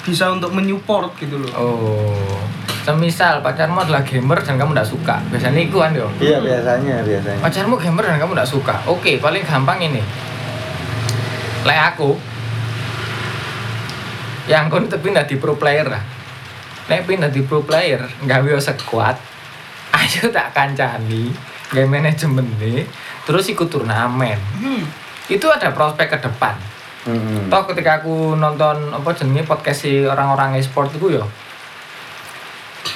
bisa 0.04 0.28
untuk 0.34 0.50
menyupport 0.52 1.14
gitu 1.16 1.38
loh. 1.40 1.52
Oh. 1.56 2.38
Semisal 2.84 3.40
pacarmu 3.40 3.80
adalah 3.80 4.04
gamer 4.04 4.36
dan 4.44 4.60
kamu 4.60 4.76
tidak 4.76 4.88
suka. 4.92 5.16
Biasanya 5.32 5.60
itu 5.64 5.76
kan 5.80 5.90
yo. 5.96 6.04
iya 6.20 6.36
biasanya 6.36 7.00
biasanya 7.00 7.40
Pacarmu 7.40 7.80
gamer 7.80 8.04
dan 8.04 8.20
kamu 8.20 8.36
tidak 8.36 8.50
suka. 8.50 8.74
Oke, 8.84 9.16
paling 9.16 9.40
gampang 9.40 9.80
ini. 9.80 10.04
Lek 11.64 11.78
aku 11.94 12.10
yang 14.44 14.68
kon 14.68 14.84
tapi 14.92 15.08
pindah 15.08 15.24
di 15.24 15.40
pro 15.40 15.56
player 15.56 15.88
lah. 15.88 16.04
Lek 16.92 17.08
pindah 17.08 17.32
di 17.32 17.40
pro 17.40 17.64
player, 17.64 18.04
gawe 18.28 18.50
sekuat. 18.60 19.16
Ayo 19.96 20.28
tak 20.28 20.52
kancani, 20.52 21.32
gawe 21.72 21.86
manajemen 21.88 22.44
nih, 22.60 22.84
terus 23.24 23.48
ikut 23.48 23.72
turnamen. 23.72 24.36
Hmm. 24.60 24.84
Itu 25.32 25.48
ada 25.48 25.72
prospek 25.72 26.12
ke 26.12 26.18
depan. 26.28 26.52
Mm-mm. 27.04 27.52
Toh 27.52 27.68
ketika 27.68 28.00
aku 28.00 28.32
nonton 28.32 28.88
apa 28.88 29.12
jenenge 29.12 29.44
podcast 29.44 29.84
si 29.84 30.08
orang-orang 30.08 30.56
e-sport 30.56 30.88
itu 30.96 31.12
ya 31.12 31.24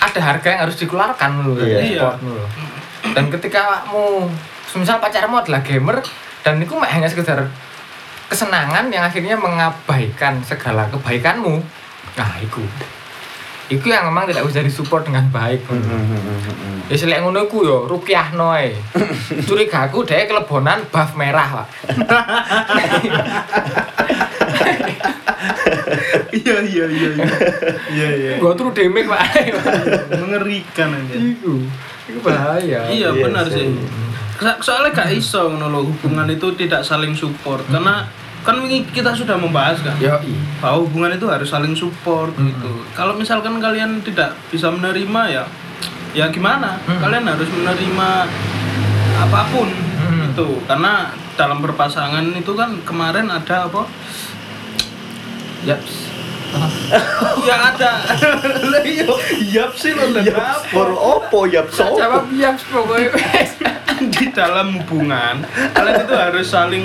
ada 0.00 0.16
harga 0.16 0.48
yang 0.48 0.60
harus 0.64 0.80
dikeluarkan 0.80 1.44
loh 1.44 1.52
Iya. 1.60 1.60
dari 1.60 1.92
e-sport 1.92 2.18
loh. 2.24 2.48
Dan 3.12 3.28
ketika 3.28 3.84
kamu 3.84 4.32
misal 4.80 4.96
pacarmu 4.96 5.44
adalah 5.44 5.60
gamer 5.60 6.00
dan 6.40 6.56
itu 6.56 6.72
mek 6.72 6.88
hanya 6.88 7.04
sekedar 7.04 7.52
kesenangan 8.28 8.92
yang 8.92 9.04
akhirnya 9.08 9.40
mengabaikan 9.40 10.44
segala 10.44 10.84
kebaikanmu. 10.92 11.64
Nah, 12.14 12.32
itu. 12.44 12.60
Itu 13.68 13.84
yang 13.88 14.08
memang 14.08 14.24
tidak 14.24 14.48
bisa 14.48 14.64
disupport 14.64 15.04
dengan 15.04 15.28
baik. 15.28 15.60
Mm-mm. 15.68 16.88
Ya 16.88 16.96
selek 16.96 17.20
ngono 17.20 17.44
iku 17.44 17.68
yo 17.68 17.78
rukyah 17.84 18.32
noe. 18.32 18.72
Curigaku 19.48 20.08
dhek 20.08 20.32
kelebonan 20.32 20.88
buff 20.88 21.12
merah, 21.12 21.64
Pak. 21.64 21.68
Iya 26.32 26.64
iya 26.64 26.84
iya 26.88 27.08
iya. 27.12 27.26
Iya 27.92 28.08
iya. 28.16 28.32
Gua 28.40 28.56
tuh 28.56 28.72
damage, 28.72 29.04
Pak. 29.04 29.20
Mengerikan 30.16 30.88
aja. 30.96 31.14
Iku. 31.16 31.60
Iku 32.08 32.18
bahaya. 32.24 32.88
Iya 32.88 33.12
Iya 33.12 33.20
benar 33.20 33.44
sih. 33.52 33.68
Soalnya 34.38 34.94
gak 34.94 35.10
iso 35.10 35.50
ngono 35.50 35.66
loh 35.66 35.82
hubungan 35.90 36.30
itu 36.30 36.54
tidak 36.54 36.86
saling 36.86 37.10
support 37.10 37.66
karena 37.66 38.06
kan 38.46 38.54
ini 38.64 38.86
kita 38.86 39.10
sudah 39.12 39.34
membahas 39.34 39.82
kan 39.82 39.98
Yo, 39.98 40.14
bahwa 40.62 40.86
hubungan 40.86 41.10
itu 41.18 41.26
harus 41.26 41.50
saling 41.50 41.74
support 41.74 42.30
Mm-mm. 42.38 42.48
gitu. 42.54 42.72
Kalau 42.94 43.18
misalkan 43.18 43.58
kalian 43.58 43.98
tidak 44.00 44.38
bisa 44.48 44.70
menerima 44.70 45.22
ya 45.28 45.44
ya 46.14 46.30
gimana? 46.30 46.78
Mm. 46.86 46.98
Kalian 47.02 47.24
harus 47.26 47.48
menerima 47.50 48.08
apa 49.18 49.40
pun 49.50 49.68
Mm. 49.98 50.30
itu 50.32 50.48
karena 50.64 51.10
dalam 51.34 51.58
berpasangan 51.58 52.22
itu 52.32 52.54
kan 52.54 52.78
kemarin 52.86 53.26
ada 53.28 53.66
apa? 53.66 53.82
Yaps. 55.66 56.08
ya 57.48 57.56
ada. 57.74 57.92
Lah 58.72 58.80
iya, 58.86 59.04
yap 59.52 59.76
sih 59.76 59.92
lo 59.92 60.08
apa? 60.08 60.64
For 60.72 60.88
opo 60.94 61.44
ya 61.44 61.66
so 61.68 61.92
Jawab 61.92 62.32
yaps 62.32 62.64
pokoknya. 62.72 63.12
di 64.14 64.24
dalam 64.30 64.76
hubungan 64.76 65.42
kalian 65.72 65.96
itu 66.00 66.14
harus 66.14 66.46
saling 66.46 66.84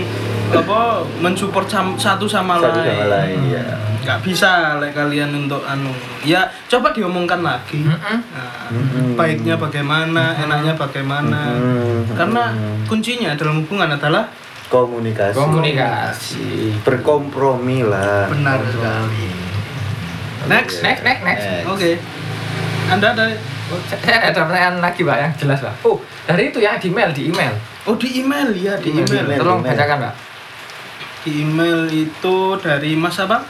apa 0.50 0.80
mensupport 1.18 1.66
sam- 1.66 1.98
satu 1.98 2.24
sama 2.24 2.58
satu 2.58 2.78
lain. 2.78 2.94
sama 2.94 3.06
lain 3.10 3.40
ya 3.50 3.66
nggak 4.04 4.20
bisa 4.22 4.52
like 4.78 4.92
kalian 4.92 5.32
untuk 5.34 5.64
anu 5.64 5.90
ya 6.22 6.44
coba 6.68 6.92
diomongkan 6.92 7.40
lagi 7.40 7.82
Mm-mm. 7.82 8.20
Nah, 8.30 8.68
Mm-mm. 8.70 9.16
baiknya 9.16 9.56
bagaimana 9.56 10.36
enaknya 10.36 10.76
bagaimana 10.76 11.56
Mm-mm. 11.56 12.14
karena 12.14 12.52
kuncinya 12.86 13.32
dalam 13.34 13.64
hubungan 13.64 13.90
adalah 13.92 14.28
komunikasi 14.68 15.38
Komunikasi. 15.38 16.50
berkompromi 16.84 17.82
lah 17.82 18.28
benar 18.28 18.60
sekali 18.66 19.30
next 20.44 20.84
Next, 20.84 21.02
next, 21.02 21.24
next. 21.24 21.46
oke 21.66 21.92
anda 22.90 23.08
ada 23.10 23.26
Saya 23.90 24.30
ada 24.30 24.44
pertanyaan 24.44 24.78
lagi, 24.78 25.02
Pak, 25.02 25.18
yang 25.18 25.34
jelas, 25.36 25.60
Pak. 25.60 25.76
Oh, 25.82 25.98
dari 26.26 26.52
itu 26.52 26.60
yang 26.60 26.76
di 26.78 26.92
email, 26.92 27.10
di 27.12 27.32
email. 27.32 27.54
oh 27.84 27.96
di 27.96 28.10
email 28.20 28.50
ya 28.54 28.74
di 28.78 28.92
Di 28.92 29.02
email, 29.02 29.24
email. 29.26 29.40
Tolong 29.40 29.60
bacakan, 29.62 29.98
Pak. 30.04 30.14
di 31.24 31.32
email 31.40 31.88
itu 31.88 32.36
dari 32.60 33.00
mas 33.00 33.16
apa 33.16 33.48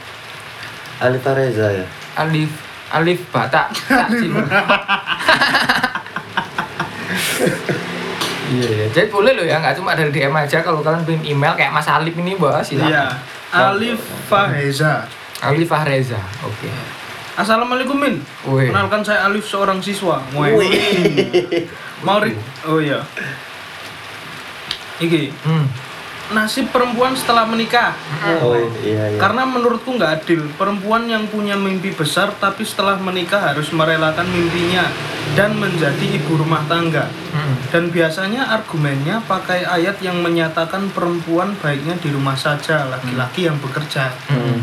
Alifa 1.02 1.34
Reza 1.34 1.74
ya 1.74 1.82
Alif 2.14 2.54
Alif 2.94 3.26
Batak. 3.34 3.74
Iya, 8.44 8.68
iya. 8.70 8.86
Jadi 8.92 9.08
boleh 9.10 9.32
loh 9.34 9.42
ya, 9.42 9.58
nggak 9.58 9.74
cuma 9.74 9.96
dari 9.98 10.12
DM 10.12 10.30
aja 10.30 10.62
kalau 10.62 10.78
kalian 10.78 11.02
pengen 11.02 11.24
email 11.26 11.56
kayak 11.56 11.74
Mas 11.74 11.88
Alif 11.88 12.14
ini, 12.14 12.36
Mbak, 12.38 12.62
silakan. 12.62 12.86
Iya, 12.86 13.04
Alif 13.50 13.98
Faheza. 14.30 15.08
Alif 15.42 15.66
Fahreza. 15.66 16.20
Oke. 16.44 16.70
Assalamualaikum 17.34 17.96
Min. 17.96 18.22
Wih. 18.46 18.70
Kenalkan 18.70 19.02
saya 19.02 19.26
Alif 19.26 19.44
seorang 19.44 19.82
siswa. 19.82 20.22
Wih. 20.32 20.70
Mau 22.00 22.18
ri- 22.18 22.38
Oh 22.64 22.78
iya. 22.78 23.02
Iki, 24.96 25.34
Hmm. 25.42 25.66
nasib 26.30 26.70
perempuan 26.70 27.12
setelah 27.12 27.42
menikah. 27.44 27.98
oh 28.40 28.54
iya 28.80 29.10
iya 29.10 29.18
Karena 29.18 29.42
menurutku 29.44 29.90
nggak 29.90 30.22
adil, 30.22 30.46
perempuan 30.54 31.04
yang 31.04 31.26
punya 31.26 31.52
mimpi 31.54 31.90
besar 31.90 32.30
tapi 32.34 32.62
setelah 32.62 32.94
menikah 32.96 33.42
harus 33.44 33.68
merelakan 33.68 34.24
mimpinya 34.24 34.86
dan 35.34 35.58
menjadi 35.58 36.06
ibu 36.14 36.38
rumah 36.38 36.62
tangga. 36.64 37.10
Hmm. 37.34 37.58
Dan 37.68 37.90
biasanya 37.90 38.54
argumennya 38.54 39.18
pakai 39.26 39.66
ayat 39.66 39.98
yang 39.98 40.22
menyatakan 40.22 40.86
perempuan 40.88 41.58
baiknya 41.58 41.98
di 41.98 42.08
rumah 42.08 42.38
saja, 42.38 42.86
laki-laki 42.86 43.44
yang 43.44 43.58
bekerja. 43.58 44.14
Hmm. 44.30 44.62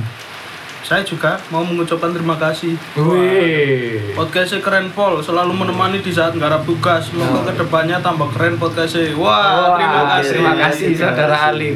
Saya 0.82 1.06
juga 1.06 1.38
mau 1.48 1.62
mengucapkan 1.62 2.10
terima 2.10 2.36
kasih. 2.36 2.74
Wih. 2.96 4.12
Podcastnya 4.12 4.60
keren 4.60 4.90
Pol, 4.90 5.22
selalu 5.22 5.54
menemani 5.56 6.02
di 6.02 6.10
saat 6.10 6.34
garap 6.34 6.66
tugas. 6.66 7.06
Semoga 7.08 7.46
ke 7.46 7.54
depannya 7.56 8.02
tambah 8.02 8.28
keren 8.34 8.58
podcastnya. 8.58 9.14
Wah, 9.14 9.22
Wah, 9.22 9.78
terima 9.78 10.02
kasih. 10.10 10.30
terima 10.32 10.54
kasih, 10.58 10.88
Terima 10.92 11.04
saudara 11.08 11.38
kasih. 11.38 11.50
Alif. 11.54 11.76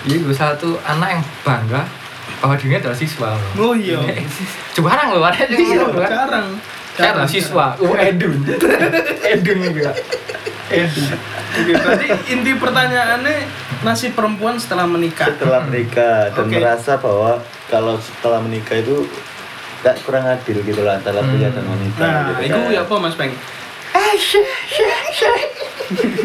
Ini 0.00 0.14
gue 0.20 0.32
satu 0.32 0.68
anak 0.80 1.08
yang 1.10 1.22
bangga 1.42 1.82
bahwa 2.38 2.54
dirinya 2.54 2.78
adalah 2.80 2.96
siswa. 2.96 3.28
loh. 3.34 3.50
Oh 3.58 3.74
iya. 3.74 3.98
Jarang 4.72 5.08
loh, 5.10 5.22
ada 5.24 5.42
Iya, 5.44 5.82
jarang. 5.98 6.46
Saya 6.94 7.08
adalah 7.12 7.28
siswa. 7.28 7.66
Oh, 7.76 7.92
Edun. 7.92 8.38
Edun 9.34 9.58
juga. 9.60 9.90
Edun. 10.68 11.06
Oke, 11.58 11.72
berarti 11.74 12.06
inti 12.28 12.52
pertanyaannya 12.54 13.34
nasib 13.82 14.14
perempuan 14.14 14.54
setelah 14.54 14.86
menikah. 14.86 15.26
setelah 15.28 15.58
menikah 15.60 16.30
dan 16.30 16.46
Oke. 16.46 16.54
merasa 16.54 16.94
bahwa 16.94 17.42
kalau 17.68 17.96
setelah 17.96 18.40
menikah 18.40 18.76
itu 18.76 19.04
gak 19.78 20.00
kurang 20.02 20.24
adil 20.24 20.58
gitu 20.60 20.82
lah 20.82 20.98
antara 20.98 21.22
pria 21.22 21.48
dan 21.48 21.62
wanita 21.62 22.00
Nah, 22.00 22.34
gitu 22.34 22.40
itu 22.50 22.60
ya 22.74 22.82
apa 22.82 22.94
Mas 22.98 23.14
Peng? 23.14 23.30
Eh, 23.88 24.14
syeh. 24.18 24.44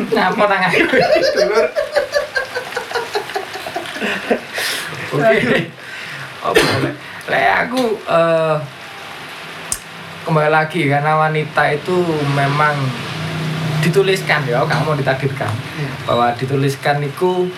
Ngapa 0.10 0.44
nang 0.46 0.62
aku 0.66 0.84
dulur? 1.38 1.66
Oke. 5.14 5.60
Apa? 6.44 6.64
Lek 7.24 7.48
aku 7.64 7.82
eh 8.04 8.58
kembali 10.24 10.50
lagi 10.50 10.88
karena 10.88 11.20
wanita 11.20 11.64
itu 11.70 11.96
memang 12.32 12.76
dituliskan 13.84 14.48
ya, 14.48 14.64
kamu 14.64 14.84
mau 14.84 14.96
ditakdirkan 14.96 15.52
bahwa 16.08 16.32
dituliskan 16.34 17.04
itu 17.04 17.52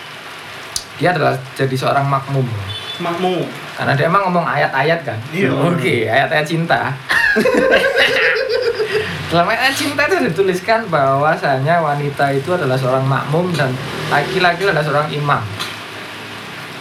dia 0.98 1.14
adalah 1.14 1.38
jadi 1.54 1.74
seorang 1.78 2.10
makmum 2.10 2.46
Makmu. 3.00 3.44
karena 3.76 3.92
dia 3.92 4.08
emang 4.08 4.32
ngomong 4.32 4.48
ayat-ayat 4.48 5.00
kan? 5.04 5.20
Iya. 5.36 5.52
oke 5.52 5.96
ayat-ayat 6.08 6.48
cinta. 6.48 6.96
Dalam 9.36 9.52
ayat 9.52 9.76
cinta 9.76 10.08
itu 10.08 10.32
dituliskan 10.32 10.88
bahwasanya 10.88 11.84
wanita 11.84 12.32
itu 12.32 12.56
adalah 12.56 12.80
seorang 12.80 13.04
makmum 13.04 13.52
dan 13.52 13.74
laki-laki 14.08 14.64
adalah 14.64 14.80
seorang 14.80 15.12
imam. 15.12 15.44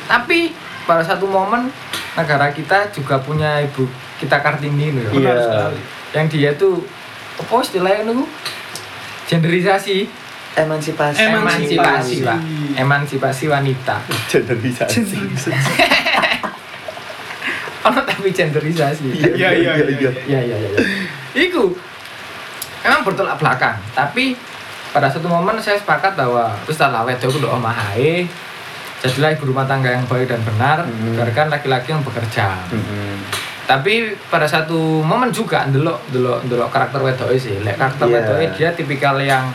Tapi 0.06 0.54
pada 0.86 1.02
satu 1.02 1.26
momen 1.26 1.72
negara 2.14 2.52
kita 2.54 2.92
juga 2.94 3.18
punya 3.18 3.58
ibu 3.64 3.88
kita 4.22 4.38
kartini 4.38 4.94
loh. 4.94 5.10
Iya. 5.18 5.72
Yang 6.14 6.26
dia 6.30 6.50
tuh 6.54 6.84
apa 7.40 7.54
istilahnya 7.58 8.06
itu? 8.06 8.22
Genderisasi. 9.26 10.06
Emansipasi. 10.54 11.18
Emansipasi 11.18 12.14
pak. 12.22 12.38
Emansipasi. 12.78 13.44
Wanita. 13.50 13.98
Generalisasi 14.30 15.02
oh 17.84 17.92
tapi 17.94 18.28
genderisasi 18.28 19.08
Iya, 19.32 19.48
iya, 19.52 19.72
iya, 19.74 19.86
iya. 19.90 20.10
ya 20.26 20.40
ya 20.42 20.56
ya 20.58 20.68
Iku 21.36 21.74
emang 22.80 23.02
bertolak 23.02 23.36
belakang 23.36 23.76
tapi 23.92 24.36
pada 24.88 25.06
satu 25.06 25.26
momen 25.26 25.58
saya 25.58 25.74
sepakat 25.74 26.14
bahwa 26.14 26.54
Ustaz 26.64 26.88
Lawet 26.88 27.18
itu 27.18 27.28
udah 27.34 27.52
omahae 27.52 28.24
jadilah 29.00 29.30
ibu 29.30 29.44
rumah 29.46 29.64
tangga 29.64 29.90
yang 29.90 30.04
baik 30.04 30.26
dan 30.26 30.40
benar 30.42 30.80
Hmm. 30.80 31.12
biarkan 31.12 31.48
laki-laki 31.48 31.90
yang 31.90 32.00
bekerja 32.00 32.56
Mm-mm. 32.66 33.20
tapi 33.64 34.16
pada 34.26 34.44
satu 34.44 34.74
momen 35.00 35.28
juga 35.28 35.66
ndelok 35.66 36.08
ndelok 36.08 36.38
ndelok 36.42 36.68
karakter 36.68 37.00
wedoke 37.00 37.36
sih 37.36 37.58
lek 37.58 37.74
karakter 37.74 38.06
Iya. 38.06 38.14
wedoke 38.14 38.46
dia 38.54 38.70
tipikal 38.72 39.16
yang 39.18 39.52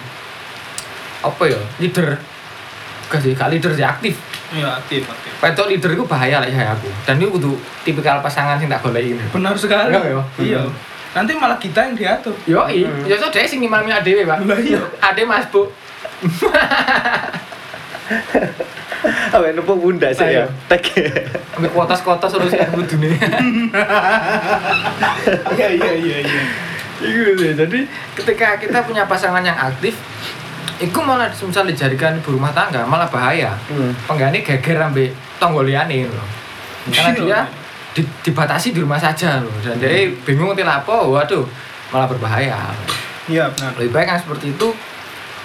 apa 1.19 1.43
ya 1.45 1.59
leader 1.77 2.17
Gak 3.07 3.19
sih, 3.19 3.33
gak 3.33 3.49
leader 3.49 3.73
sih 3.73 3.81
aktif 3.81 4.21
Iya, 4.49 4.81
aktif, 4.81 5.05
aktif. 5.05 5.29
wedok 5.45 5.69
leader 5.69 5.93
itu 5.93 6.01
bahaya 6.09 6.41
lah 6.41 6.49
ya 6.49 6.73
aku 6.73 6.89
dan 7.05 7.21
itu 7.21 7.29
kudu 7.29 7.53
tipikal 7.85 8.17
pasangan 8.17 8.57
sing 8.57 8.65
tak 8.65 8.81
ini 8.97 9.21
Benar 9.29 9.53
sekali. 9.53 9.93
Iya, 9.93 10.01
iya. 10.01 10.21
Iya. 10.41 10.61
Nanti 11.09 11.33
malah 11.37 11.57
kita 11.57 11.89
yang 11.89 11.97
diatur. 11.97 12.33
yo 12.49 12.65
i 12.69 12.85
ya 13.05 13.17
so 13.21 13.29
deh 13.29 13.45
sing 13.45 13.61
ngimami 13.61 13.93
adewe 13.93 14.25
pak 14.25 14.41
Lah 14.45 14.57
iya. 14.57 14.81
ade 15.01 15.21
mas 15.25 15.45
bu 15.53 15.69
yang 19.29 19.55
numpuk 19.55 19.77
bunda 19.79 20.11
sih 20.11 20.27
ya 20.27 20.43
tek 20.67 20.91
ambil 21.55 21.69
kuotas-kuotas 21.71 22.35
terus 22.35 22.51
yang 22.53 22.71
kudune 22.73 23.15
Iya, 25.55 25.67
iya, 25.77 25.91
iya, 25.93 26.17
iya. 26.25 26.41
Iku. 26.99 27.55
Jadi 27.55 27.79
ketika 28.15 28.59
kita 28.59 28.83
punya 28.83 29.07
pasangan 29.07 29.39
yang 29.39 29.55
aktif, 29.55 29.95
itu 30.79 30.99
malah 31.03 31.27
misal 31.27 31.67
dijadikan 31.67 32.15
ibu 32.15 32.39
rumah 32.39 32.55
tangga 32.55 32.87
malah 32.87 33.05
bahaya. 33.11 33.51
Hmm. 33.67 33.91
Penggani 34.07 34.39
geger 34.39 34.79
ambil 34.79 35.11
tonggo 35.35 35.67
liyane 35.67 36.07
loh. 36.07 36.27
Karena 36.89 37.11
dia 37.13 37.39
di- 37.91 38.11
dibatasi 38.23 38.71
di 38.71 38.79
rumah 38.79 38.95
saja 38.95 39.43
loh. 39.43 39.51
Dan 39.59 39.75
dia 39.75 40.07
bingung 40.23 40.55
ngerti 40.55 40.63
apa, 40.63 41.03
waduh 41.03 41.43
malah 41.91 42.07
berbahaya. 42.07 42.71
Iya, 43.27 43.51
benar. 43.53 43.75
Lebih 43.75 43.91
baik 43.91 44.07
yang 44.07 44.21
seperti 44.23 44.55
itu. 44.55 44.67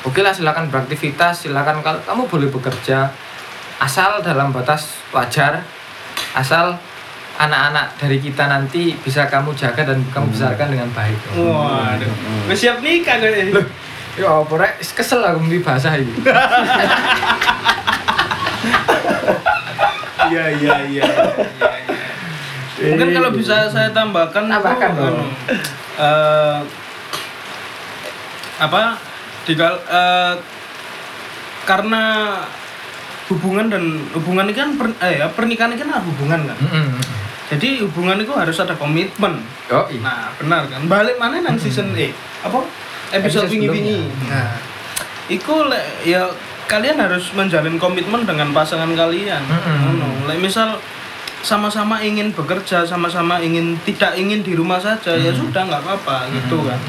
Oke 0.04 0.20
lah 0.20 0.30
silakan 0.30 0.68
beraktivitas, 0.68 1.48
silakan 1.48 1.80
kalau 1.80 2.00
kamu 2.04 2.22
boleh 2.28 2.48
bekerja 2.52 3.08
asal 3.80 4.20
dalam 4.22 4.52
batas 4.52 5.00
wajar, 5.10 5.64
asal 6.36 6.76
anak-anak 7.34 7.98
dari 7.98 8.22
kita 8.22 8.46
nanti 8.46 8.94
bisa 8.94 9.26
kamu 9.26 9.50
jaga 9.58 9.82
dan 9.82 9.98
kamu 10.14 10.30
besarkan 10.30 10.70
dengan 10.70 10.88
baik. 10.94 11.18
Waduh. 11.34 12.06
Hmm. 12.06 12.46
Wis 12.46 12.62
siap 12.62 12.78
nikah 12.78 13.18
kayaknya. 13.18 13.58
Ya 14.14 14.30
apa 14.30 14.54
rek 14.54 14.78
kesel 14.94 15.20
aku 15.20 15.42
di 15.44 15.58
bahasa 15.58 15.90
ini. 15.94 16.14
Iya, 20.24 20.44
iya, 20.56 20.74
iya. 20.88 21.04
Mungkin 22.74 23.08
kalau 23.12 23.30
bisa 23.30 23.66
saya 23.68 23.90
tambahkan 23.90 24.46
Tambahkan 24.46 24.90
dong. 24.94 25.30
eh, 25.94 26.58
apa 28.56 28.98
di 29.42 29.54
kal- 29.54 29.84
eh, 29.84 30.34
karena 31.64 32.02
hubungan 33.26 33.66
dan 33.66 33.84
hubungan 34.12 34.46
ini 34.46 34.54
kan 34.54 34.68
per- 34.74 34.98
eh, 35.00 35.18
ya, 35.18 35.26
pernikahan 35.28 35.74
ini 35.74 35.80
kan 35.80 36.02
hubungan 36.02 36.40
kan. 36.46 36.58
Jadi 37.44 37.82
hubungan 37.82 38.16
itu 38.16 38.32
harus 38.32 38.56
ada 38.56 38.74
komitmen. 38.74 39.42
Oh 39.68 39.86
iya. 39.86 40.00
Nah, 40.00 40.32
benar 40.34 40.64
kan. 40.66 40.80
Balik 40.86 41.18
mana 41.18 41.40
nang 41.40 41.58
season 41.58 41.92
eh 41.92 42.10
apa 42.40 42.62
episode 43.14 43.46
wingi-wingi. 43.46 44.10
Nah, 44.26 44.58
iku 45.30 45.70
lek 45.70 46.02
ya 46.02 46.26
kalian 46.66 46.98
harus 46.98 47.30
menjalin 47.36 47.78
komitmen 47.78 48.26
dengan 48.26 48.50
pasangan 48.50 48.90
kalian. 48.90 49.42
Mm-mm. 49.46 49.76
Ngono. 49.86 50.08
Lek 50.26 50.42
misal 50.42 50.76
sama-sama 51.44 52.00
ingin 52.00 52.32
bekerja, 52.32 52.88
sama-sama 52.88 53.36
ingin 53.36 53.76
tidak 53.84 54.16
ingin 54.16 54.40
di 54.40 54.56
rumah 54.56 54.80
saja, 54.80 55.12
ya 55.12 55.28
sudah 55.28 55.68
nggak 55.68 55.82
apa-apa 55.84 56.32
gitu 56.32 56.64
kan. 56.64 56.80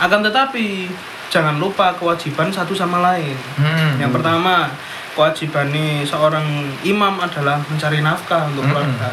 Akan 0.00 0.24
tetapi 0.24 0.88
jangan 1.28 1.60
lupa 1.60 1.92
kewajiban 1.92 2.48
satu 2.48 2.72
sama 2.72 3.04
lain. 3.04 3.36
Hmm. 3.60 4.00
Yang 4.00 4.16
pertama, 4.16 4.72
kewajiban 5.12 5.68
nih 5.68 6.08
seorang 6.08 6.72
imam 6.88 7.20
adalah 7.20 7.60
mencari 7.68 8.00
nafkah 8.00 8.48
untuk 8.48 8.64
keluarga. 8.64 9.12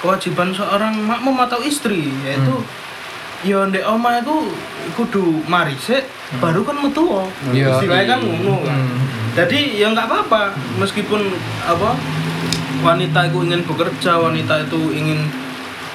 Kewajiban 0.00 0.56
seorang 0.56 0.96
makmum 1.04 1.36
atau 1.44 1.60
istri 1.60 2.08
yaitu 2.24 2.64
ya 3.44 3.58
ndek 3.64 3.84
oma 3.84 4.18
itu 4.18 4.36
kudu 4.92 5.44
mari 5.44 5.76
sik 5.76 6.04
baru 6.40 6.64
kan 6.64 6.76
metu. 6.78 7.04
Iya, 7.52 7.76
Istilahnya 7.76 8.06
kan 8.08 8.20
iya. 8.20 8.28
ngono 8.34 8.54
kan. 8.60 8.78
Mm. 8.78 8.98
Jadi 9.34 9.58
ya 9.76 9.86
nggak 9.88 10.06
apa-apa 10.06 10.42
meskipun 10.76 11.20
apa 11.62 11.94
wanita 12.80 13.20
itu 13.26 13.38
ingin 13.42 13.62
bekerja, 13.62 14.12
wanita 14.18 14.54
itu 14.62 14.80
ingin 14.90 15.20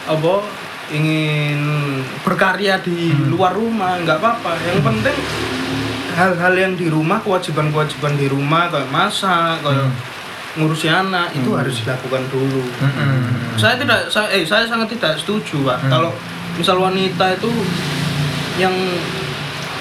apa 0.05 0.41
ingin 0.89 1.59
berkarya 2.19 2.79
di 2.79 3.09
Hmm. 3.09 3.29
luar 3.29 3.53
rumah 3.53 3.93
nggak 3.99 4.17
apa-apa 4.17 4.57
yang 4.59 4.81
penting 4.81 5.17
hal-hal 6.11 6.51
yang 6.51 6.73
di 6.73 6.89
rumah 6.89 7.21
kewajiban-kewajiban 7.21 8.17
di 8.17 8.25
rumah 8.25 8.67
kayak 8.67 8.89
masak 8.89 9.61
kayak 9.61 9.85
Hmm. 9.85 9.93
ngurusi 10.57 10.89
anak 10.89 11.29
itu 11.31 11.53
harus 11.53 11.77
dilakukan 11.79 12.25
dulu 12.27 12.65
Mm-mm. 12.75 13.21
saya 13.53 13.77
tidak 13.77 14.09
saya 14.09 14.33
eh 14.33 14.41
saya 14.41 14.65
sangat 14.65 14.89
tidak 14.89 15.13
setuju 15.15 15.61
pak 15.63 15.77
Hmm. 15.79 15.91
kalau 15.93 16.11
misal 16.59 16.75
wanita 16.77 17.25
itu 17.33 17.47
yang 18.55 18.75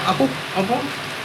aku 0.05 0.23
apa 0.55 0.75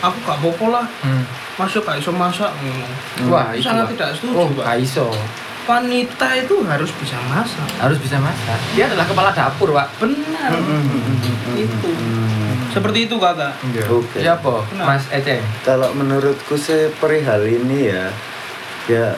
aku 0.03 0.17
gak 0.21 0.37
apa 0.37 0.65
lah 0.69 0.87
Hmm. 1.01 1.23
masuk 1.55 1.81
gak 1.81 1.97
iso 1.97 2.11
masak 2.11 2.51
ngono. 2.53 2.87
Wah, 3.31 3.55
itu 3.55 3.63
sangat 3.63 3.95
tidak 3.95 4.11
setuju 4.13 4.35
Oh, 4.35 4.49
pak 4.53 4.65
gak 4.67 4.79
iso. 4.83 5.07
wanita 5.65 6.29
itu 6.37 6.55
harus 6.63 6.91
bisa 6.93 7.17
masak 7.25 7.65
Harus 7.79 7.97
bisa 7.97 8.19
masak. 8.19 8.59
Dia 8.75 8.85
adalah 8.85 9.07
kepala 9.07 9.31
dapur, 9.31 9.73
Pak. 9.73 9.89
benar 9.97 10.53
itu 11.55 11.91
seperti 12.69 13.07
itu 13.07 13.17
kakak 13.17 13.55
Oke. 13.87 14.19
Siapa? 14.19 14.67
Kenapa? 14.67 14.93
Mas 14.93 15.07
Eceng. 15.09 15.41
Kalau 15.63 15.95
menurutku 15.95 16.59
sih 16.59 16.91
perihal 16.99 17.47
ini 17.47 17.87
ya, 17.87 18.11
ya 18.87 19.15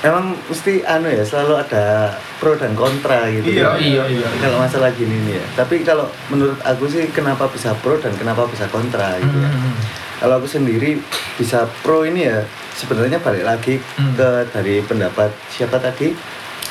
emang 0.00 0.38
mesti 0.44 0.84
anu 0.84 1.06
ya 1.06 1.22
selalu 1.22 1.58
ada 1.58 2.14
pro 2.38 2.54
dan 2.54 2.72
kontra 2.72 3.26
gitu. 3.28 3.50
Iya, 3.50 3.66
kan. 3.68 3.78
iya, 3.78 4.02
iya. 4.06 4.28
Kalau 4.38 4.56
masalah 4.58 4.90
gini 4.90 5.16
nih 5.24 5.34
ya. 5.34 5.46
Tapi 5.56 5.82
kalau 5.82 6.06
menurut 6.28 6.58
aku 6.62 6.86
sih 6.86 7.08
kenapa 7.08 7.46
bisa 7.46 7.74
pro 7.74 7.96
dan 7.96 8.14
kenapa 8.14 8.46
bisa 8.46 8.68
kontra 8.68 9.18
gitu 9.18 9.36
ya. 9.36 9.50
Hmm. 9.50 9.74
Kalau 10.18 10.34
aku 10.36 10.46
sendiri 10.46 10.98
bisa 11.34 11.66
pro 11.80 12.02
ini 12.02 12.26
ya 12.26 12.42
sebenarnya 12.72 13.18
balik 13.18 13.42
lagi 13.44 13.74
Hmm. 13.94 14.14
ke 14.14 14.28
dari 14.48 14.78
pendapat 14.80 15.30
siapa 15.48 15.78
tadi. 15.78 16.14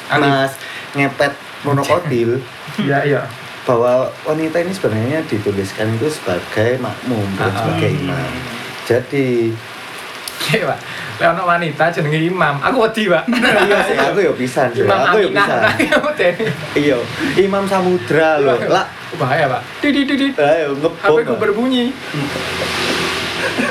Mas 0.10 0.56
ngepet 0.94 1.36
monokotil 1.62 2.40
Iya, 2.80 3.04
iya. 3.04 3.22
bahwa 3.64 4.08
wanita 4.24 4.56
ini 4.58 4.72
sebenarnya 4.72 5.20
dituliskan 5.28 5.92
itu 5.92 6.08
sebagai 6.08 6.80
makmum 6.80 7.20
bukan 7.36 7.44
Ah, 7.46 7.56
sebagai 7.58 7.90
ah. 7.90 8.00
imam. 8.00 8.32
Jadi 8.84 9.28
Iya, 10.48 10.64
Pak. 10.66 10.80
Lek 11.18 11.34
ono 11.34 11.50
wanita 11.50 11.90
jenenge 11.90 12.30
imam. 12.30 12.62
Aku 12.62 12.86
wedi, 12.86 13.10
Pak. 13.10 13.26
iya 13.66 13.78
sih 13.90 13.98
aku 13.98 14.22
ya 14.22 14.32
pisan. 14.38 14.70
Imam 14.78 15.02
Aku 15.02 15.18
ya 15.18 15.30
pisan. 15.34 15.58
Nah, 15.58 15.74
kamu 15.74 16.10
dene. 16.14 16.46
Iya, 16.78 16.98
Imam 17.42 17.66
Samudra 17.66 18.38
loh. 18.38 18.54
Lah, 18.70 18.86
Bahaya, 19.18 19.50
Pak. 19.50 19.62
Didi 19.82 20.06
didi. 20.06 20.28
ayo 20.38 20.78
ngebom. 20.78 20.94
HP 20.94 21.18
ku 21.26 21.34
berbunyi. 21.42 21.90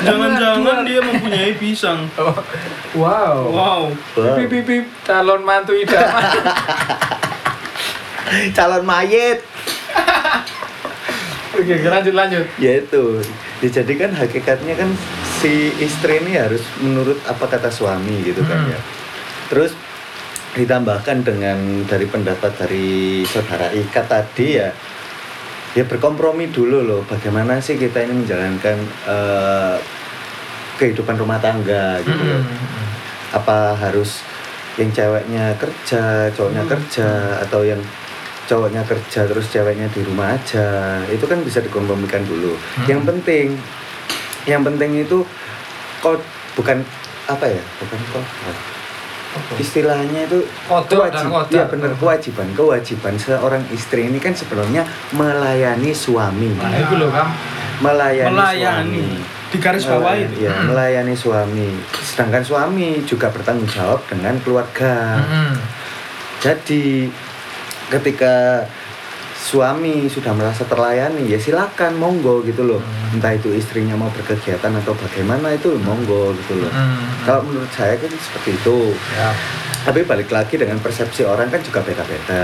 jangan-jangan 0.03 0.87
dia 0.87 0.99
mempunyai 1.03 1.51
pisang 1.59 2.07
Oh. 2.15 2.31
Wow. 2.95 3.35
wow 3.51 3.81
Pip 4.15 4.47
pip 4.47 4.63
pip 4.63 4.85
calon 5.03 5.43
mantu 5.43 5.75
idaman. 5.75 6.23
Calon 8.57 8.83
mayit. 8.83 9.39
Oke, 11.57 11.79
lanjut 11.79 12.11
lanjut. 12.11 12.43
Ya 12.59 12.83
itu. 12.83 13.23
Dijadikan 13.63 14.11
hakikatnya 14.11 14.75
kan 14.75 14.91
si 15.37 15.53
istri 15.77 16.17
ini 16.17 16.33
harus 16.33 16.61
menurut 16.79 17.17
apa 17.23 17.45
kata 17.47 17.69
suami 17.69 18.21
gitu 18.21 18.41
kan 18.41 18.57
Hmm. 18.59 18.71
ya. 18.71 18.79
Terus 19.47 19.71
ditambahkan 20.53 21.21
dengan 21.21 21.57
dari 21.85 22.05
pendapat 22.05 22.51
dari 22.57 22.87
saudara 23.23 23.69
Ika 23.69 24.01
tadi 24.03 24.57
ya 24.57 24.73
ya 25.71 25.83
berkompromi 25.83 26.49
dulu 26.49 26.81
loh 26.81 27.01
bagaimana 27.03 27.57
sih 27.57 27.77
kita 27.77 28.01
ini 28.01 28.17
menjalankan 28.17 28.77
eh, 29.05 29.77
kehidupan 30.75 31.15
rumah 31.15 31.37
tangga 31.37 32.01
gitu 32.01 32.17
loh. 32.17 32.41
Hmm. 32.41 32.65
apa 33.29 33.75
harus 33.75 34.23
yang 34.75 34.89
ceweknya 34.89 35.53
kerja 35.55 36.31
cowoknya 36.31 36.63
Hmm. 36.63 36.71
kerja 36.71 37.07
atau 37.43 37.61
yang 37.61 37.81
cowoknya 38.45 38.81
kerja 38.81 39.27
terus 39.27 39.45
ceweknya 39.47 39.85
di 39.87 40.01
rumah 40.01 40.33
aja 40.33 40.65
itu 41.05 41.21
kan 41.23 41.43
bisa 41.43 41.59
dikompromikan 41.59 42.23
dulu 42.23 42.55
Hmm. 42.55 42.87
yang 42.87 43.01
penting 43.03 43.53
yang 44.47 44.63
penting 44.63 44.95
itu 44.97 45.21
kok 45.99 46.17
bukan 46.55 46.81
apa 47.25 47.45
ya 47.45 47.61
bukan 47.77 47.99
kok 48.09 48.25
istilahnya 49.55 50.25
itu 50.25 50.39
Kodok 50.65 51.11
dan 51.11 51.29
kodok. 51.29 51.51
ya 51.51 51.63
benar 51.67 51.91
kewajiban 51.93 52.47
kewajiban 52.51 53.13
seorang 53.15 53.61
istri 53.69 54.07
ini 54.07 54.17
kan 54.17 54.31
sebenarnya 54.31 54.81
melayani 55.11 55.91
suami 55.91 56.49
Nah, 56.55 56.73
itu 56.73 56.95
loh 56.95 57.11
kan. 57.11 57.27
melayani, 57.77 58.33
Melayani. 58.33 59.03
suami 59.03 59.05
Di 59.47 59.57
garis 59.57 59.85
bawah 59.85 60.11
Melayani- 60.11 60.33
itu. 60.33 60.37
ya, 60.41 60.51
Hmm. 60.51 60.65
melayani 60.67 61.13
suami 61.13 61.67
sedangkan 61.93 62.41
suami 62.41 62.87
juga 63.03 63.27
bertanggung 63.29 63.69
jawab 63.69 64.01
dengan 64.05 64.35
keluarga 64.41 65.21
Mm-mm. 65.21 65.51
jadi 66.39 67.07
ketika 67.87 68.65
suami 69.47 69.93
sudah 70.05 70.31
merasa 70.31 70.61
terlayani 70.61 71.23
ya 71.25 71.39
silakan 71.39 71.95
monggo 71.95 72.43
gitu 72.43 72.65
loh 72.65 72.83
Hmm. 72.83 73.15
entah 73.15 73.31
itu 73.31 73.49
istrinya 73.53 73.95
mau 73.95 74.11
berkegiatan 74.11 74.67
atau 74.75 74.91
bagaimana 74.93 75.47
itu 75.51 75.71
monggo 75.79 76.35
gitu 76.35 76.59
loh 76.59 76.67
Mm-mm. 76.69 77.23
kalau 77.23 77.41
menurut 77.41 77.71
saya 77.71 77.95
kan 77.95 78.11
seperti 78.11 78.53
itu 78.53 78.77
ya 79.13 79.31
tapi 79.81 80.03
balik 80.03 80.27
lagi 80.27 80.53
dengan 80.53 80.75
persepsi 80.77 81.23
orang 81.23 81.47
kan 81.47 81.61
juga 81.61 81.79
beda-beda 81.79 82.43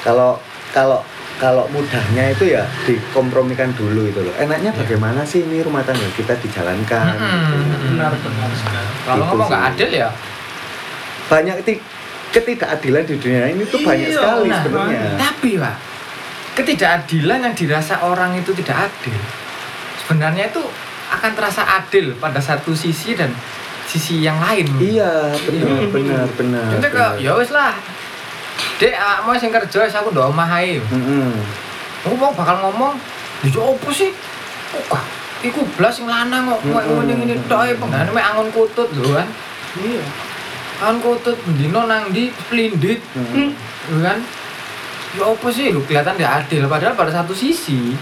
kalau 0.00 0.40
kalau 0.72 1.04
kalau 1.34 1.68
mudahnya 1.68 2.30
itu 2.30 2.48
ya 2.48 2.64
dikompromikan 2.82 3.68
dulu 3.72 4.06
itu 4.06 4.20
loh 4.20 4.32
enaknya 4.36 4.70
Ya. 4.70 4.78
bagaimana 4.78 5.20
sih 5.22 5.42
ini 5.42 5.60
rumah 5.60 5.82
tangga 5.82 6.08
kita 6.10 6.32
dijalankan 6.38 7.12
Mm-mm. 7.12 7.92
Benar 7.92 8.12
benar 8.16 8.50
sekali. 8.54 8.88
Kalau 9.02 9.16
Gitu 9.18 9.28
ngomong 9.28 9.48
nggak 9.50 9.64
adil 9.68 9.90
ya, 9.92 10.08
banyak 11.28 11.56
ketidakadilan 12.32 13.04
di 13.04 13.14
dunia 13.16 13.44
ini 13.46 13.62
tuh 13.64 13.80
banyak 13.80 14.08
Iya, 14.08 14.16
sekali 14.16 14.48
nah, 14.48 14.60
sebenarnya 14.64 15.00
tapi 15.20 15.50
pak, 15.56 15.76
ketidakadilan 16.52 17.38
yang 17.44 17.54
dirasa 17.54 18.00
orang 18.00 18.32
itu 18.34 18.50
tidak 18.56 18.88
adil, 18.88 19.16
sebenarnya 20.00 20.48
itu 20.48 20.62
akan 21.12 21.30
terasa 21.36 21.62
adil 21.78 22.16
pada 22.16 22.40
satu 22.40 22.72
sisi 22.72 23.12
dan 23.12 23.28
sisi 23.84 24.24
yang 24.24 24.40
lain. 24.40 24.64
iya 24.80 25.28
benar 25.44 25.68
Iya. 25.76 25.88
benar 25.92 26.26
benar 26.32 26.64
Jadi 26.72 26.86
kok 26.88 27.12
ya 27.20 27.32
wis 27.36 27.52
lah. 27.52 27.76
Dek, 28.80 28.94
mau 29.22 29.36
sing 29.36 29.52
kerja 29.52 29.86
aku 29.92 30.10
ndok 30.10 30.32
omah 30.32 30.48
ae. 30.58 30.80
Mm-mm. 30.80 31.30
Aku 32.02 32.16
mau 32.16 32.32
bakal 32.32 32.58
ngomong, 32.64 32.96
"Ya 33.44 33.60
opo 33.60 33.92
sih? 33.92 34.10
Kok 34.72 35.02
iku 35.44 35.60
blas 35.76 36.00
sing 36.00 36.08
lanang 36.08 36.48
kok 36.48 36.60
kowe 36.64 36.80
ngene 37.04 37.14
ngene 37.14 37.34
tok 37.46 37.68
mek 37.84 38.24
angon 38.24 38.48
kutut 38.50 38.88
lho 38.96 39.12
kan. 39.12 39.28
Iya. 39.78 40.02
Angon 40.82 41.14
kutut 41.14 41.38
bendino 41.46 41.86
nang 41.86 42.10
ndi 42.10 42.34
splendid. 42.34 42.98
Mm-mm. 43.14 43.54
Lho 43.94 43.98
kan. 44.02 44.18
Ya 45.12 45.24
opo 45.28 45.52
sih 45.52 45.70
lu 45.70 45.84
kelihatan 45.84 46.16
dia 46.16 46.40
adil 46.40 46.64
padahal 46.66 46.96
pada 46.96 47.12
satu 47.12 47.36
sisi 47.36 47.92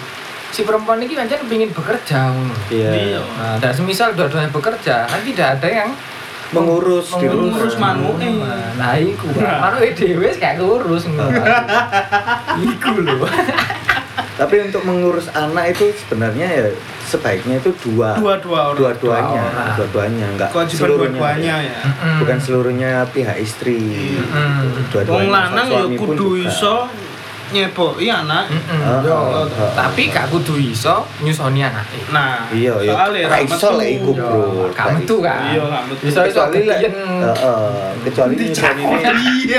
si 0.50 0.60
perempuan 0.62 1.02
ini 1.02 1.14
kan 1.14 1.26
pengen 1.26 1.70
bekerja 1.74 2.30
ngono. 2.30 2.54
iya 2.70 2.90
Iya. 2.90 3.20
Nah, 3.22 3.56
dan 3.58 3.70
semisal 3.74 4.14
dua-duanya 4.14 4.50
bekerja, 4.50 5.06
kan 5.10 5.20
tidak 5.22 5.58
ada 5.58 5.68
yang 5.70 5.90
mengurus 6.50 7.14
di. 7.18 7.26
Mengurus 7.26 7.74
manuke. 7.78 8.26
Nah, 8.78 8.94
iku. 8.98 9.26
Manuke 9.62 9.94
dhewe 9.94 10.30
gak 10.38 10.58
ngurus 10.58 11.06
ngono. 11.06 11.30
Iku 12.70 12.90
lho. 13.02 13.26
tapi 14.40 14.57
untuk 14.62 14.81
mengurus 14.83 15.29
anak 15.31 15.70
itu 15.70 15.92
sebenarnya 15.98 16.46
ya 16.48 16.64
sebaiknya 17.05 17.61
itu 17.61 17.70
dua 17.83 18.16
Dua-dua 18.16 18.72
orang. 18.72 18.76
dua-duanya 18.96 19.37
Dua 19.37 19.53
orang. 19.53 19.74
dua-duanya 19.76 20.26
enggak 20.31 20.48
Kewajiban 20.48 20.81
seluruhnya 20.81 21.12
dua-duanya 21.12 21.55
ya. 21.61 21.76
Mm-mm. 21.83 22.16
bukan 22.18 22.38
seluruhnya 22.38 22.90
pihak 23.07 23.37
istri 23.37 23.76
Iya. 24.16 24.24
Mm. 24.24 24.64
dua-duanya 24.88 25.12
Wong 25.12 25.26
lanang 25.29 25.66
ya 25.68 25.83
kudu 25.92 26.29
iso 26.40 26.76
nyeboki 27.50 28.07
anak. 28.07 28.46
Mm-mm, 28.46 28.79
Ah, 28.79 29.03
yo. 29.03 29.11
ah, 29.11 29.42
ah. 29.42 29.70
Tapi 29.76 30.07
gak 30.07 30.31
kudu 30.31 30.55
iso 30.55 31.03
nyusoni 31.18 31.59
anake. 31.61 31.98
Nah, 32.09 32.46
iya 32.48 32.79
iya 32.79 32.94
soalnya 32.94 33.26
Ra 33.26 33.35
ra 33.35 33.38
iso 33.42 33.68
lek 33.74 33.90
iku 33.92 34.11
bro 34.14 34.70
gak 34.70 34.87
metu 34.94 35.18
kan. 35.18 35.50
Iya, 35.50 35.62
gak 35.66 35.83
metu. 35.85 36.03
Iso 36.07 36.20
iso 36.22 36.40
kecuali 36.46 36.70
Heeh, 36.70 37.90
kecuali 38.00 38.35
nyusoni 38.38 38.83
Iya. 38.87 39.59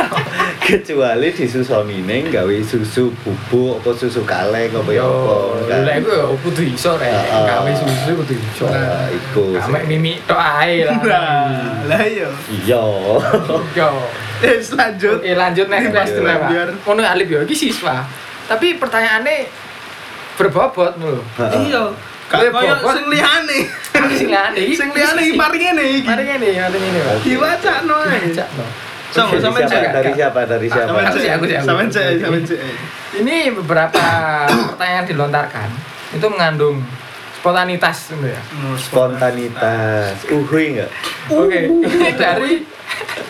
kecuali 0.66 1.30
disusoni 1.30 2.02
ning 2.02 2.26
gawe 2.28 2.56
susu 2.66 3.14
bubuk 3.22 3.78
apa 3.82 3.90
susu 3.94 4.26
kaleng 4.26 4.70
apa 4.74 4.90
ya 4.90 5.06
Yo, 5.06 5.10
apa 5.62 5.76
lek 5.86 5.94
iku 6.02 6.10
yo 6.10 6.26
kudu 6.42 6.62
iso 6.66 6.98
rek. 6.98 7.14
Gawe 7.30 7.70
susu 7.70 8.10
kudu 8.18 8.34
iso. 8.34 8.66
Nah, 8.66 9.06
iku 9.10 9.54
Kamek 9.54 9.82
mimi 9.86 10.18
tok 10.26 10.40
ae 10.40 10.82
lah. 10.82 10.98
Nah, 10.98 11.86
lah 11.86 12.00
iya. 12.02 12.28
iya 12.50 12.82
Yo. 13.78 13.86
Eh, 14.42 14.58
selanjut. 14.60 15.22
Oke, 15.22 15.32
lanjut 15.32 15.64
question 15.70 16.22
lah, 16.26 16.36
Pak. 16.44 16.48
Biar- 16.52 16.76
Ngono 16.84 17.00
Alif 17.06 17.28
yo 17.30 17.40
iki 17.46 17.56
siswa. 17.56 18.04
Tapi 18.50 18.76
pertanyaannya 18.76 19.48
berbobot 20.36 20.92
lho. 21.00 21.22
Iya. 21.38 21.94
Bobot. 22.26 22.90
sing 22.90 23.06
liyane. 23.06 23.58
Sing 24.18 24.28
liyane 24.28 24.60
iki. 24.66 24.74
Sing 24.74 24.90
liyane 24.90 25.20
iki 25.22 25.38
mari 25.38 25.56
ngene 25.62 25.84
iki. 26.02 26.08
Mari 26.10 26.22
ngene, 26.26 26.48
mari 26.58 26.78
ngene, 26.82 26.98
Pak. 27.06 27.16
Diwacakno 27.22 27.96
ae. 28.02 28.18
Cak, 28.34 28.48
Sama 29.16 29.32
Dari 29.32 29.40
sama 29.40 29.58
siapa? 29.58 29.72
cek. 29.72 29.84
dari 29.90 30.10
siapa 30.12 30.40
dari 30.44 30.66
siapa 30.68 30.88
Sama 30.88 31.00
Aku 31.02 31.16
sih, 31.16 31.30
aku 31.32 31.44
sih. 31.44 31.56
Sama. 31.56 31.80
Ini 33.16 33.36
beberapa 33.56 34.04
pertanyaan 34.70 35.06
dilontarkan 35.08 35.68
itu 36.12 36.26
mengandung 36.28 36.84
spontanitas 37.34 38.12
gitu 38.12 38.26
ya. 38.26 38.40
spontanitas 38.76 40.14
uhui 40.28 40.76
enggak 40.76 40.90
Oke, 41.26 41.60
ini 41.66 42.10
dari 42.12 42.52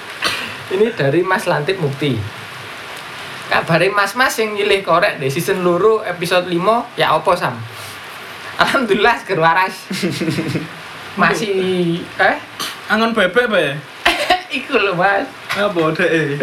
ini 0.75 0.87
dari 0.91 1.21
Mas 1.23 1.47
Lantip 1.47 1.79
Mukti. 1.79 2.19
Kabare 3.47 3.87
Mas-mas 3.89 4.35
yang 4.37 4.53
nyilih 4.53 4.83
korek 4.83 5.17
di 5.17 5.31
season 5.31 5.63
luru 5.63 6.03
episode 6.03 6.45
5 6.45 6.99
ya 6.99 7.15
opo 7.15 7.33
sam. 7.33 7.55
Alhamdulillah 8.59 9.23
seger 9.23 9.39
waras. 9.39 9.87
Masih 11.21 11.57
eh 12.19 12.37
Angon 12.87 13.15
bebek 13.15 13.47
be. 13.47 13.67
iku 14.59 14.77
lho 14.77 14.93
Mas. 14.93 15.25
Apa 15.57 15.83
dek? 15.97 16.37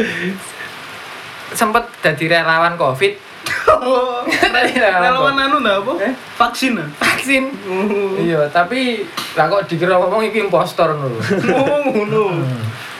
Sempet 1.53 1.85
jadi 2.01 2.41
relawan 2.41 2.73
Covid. 2.73 3.13
Oh, 3.69 4.23
Relawan 4.73 5.35
anu 5.37 5.61
ndak 5.61 5.83
apa? 5.85 5.91
Eh? 6.09 6.13
Vaksin. 6.39 6.73
Vaksin. 6.97 7.53
Oh, 7.69 8.15
Iya, 8.17 8.47
tapi 8.49 9.05
lah 9.37 9.45
kok 9.51 9.69
dikira 9.69 9.99
ngomong 9.99 10.25
iki 10.25 10.41
impostor 10.41 10.95
ngono. 10.97 11.19
lho. 11.19 11.61
ngono. 11.91 12.25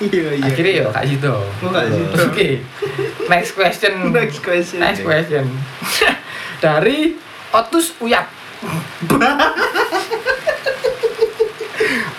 Iya, 0.03 0.29
iya. 0.37 0.45
Akhirnya 0.45 0.73
ya 0.83 0.85
kak 0.91 1.05
situ. 1.07 1.31
Oh, 1.33 1.69
gak 1.71 1.87
situ. 1.89 2.15
Oke. 2.27 2.49
Next 3.31 3.51
question. 3.55 3.93
Next 4.11 4.39
question. 4.43 4.79
Next 4.83 5.01
question. 5.01 5.45
Dari 6.63 7.15
Otus 7.55 7.95
Uyap. 8.03 8.27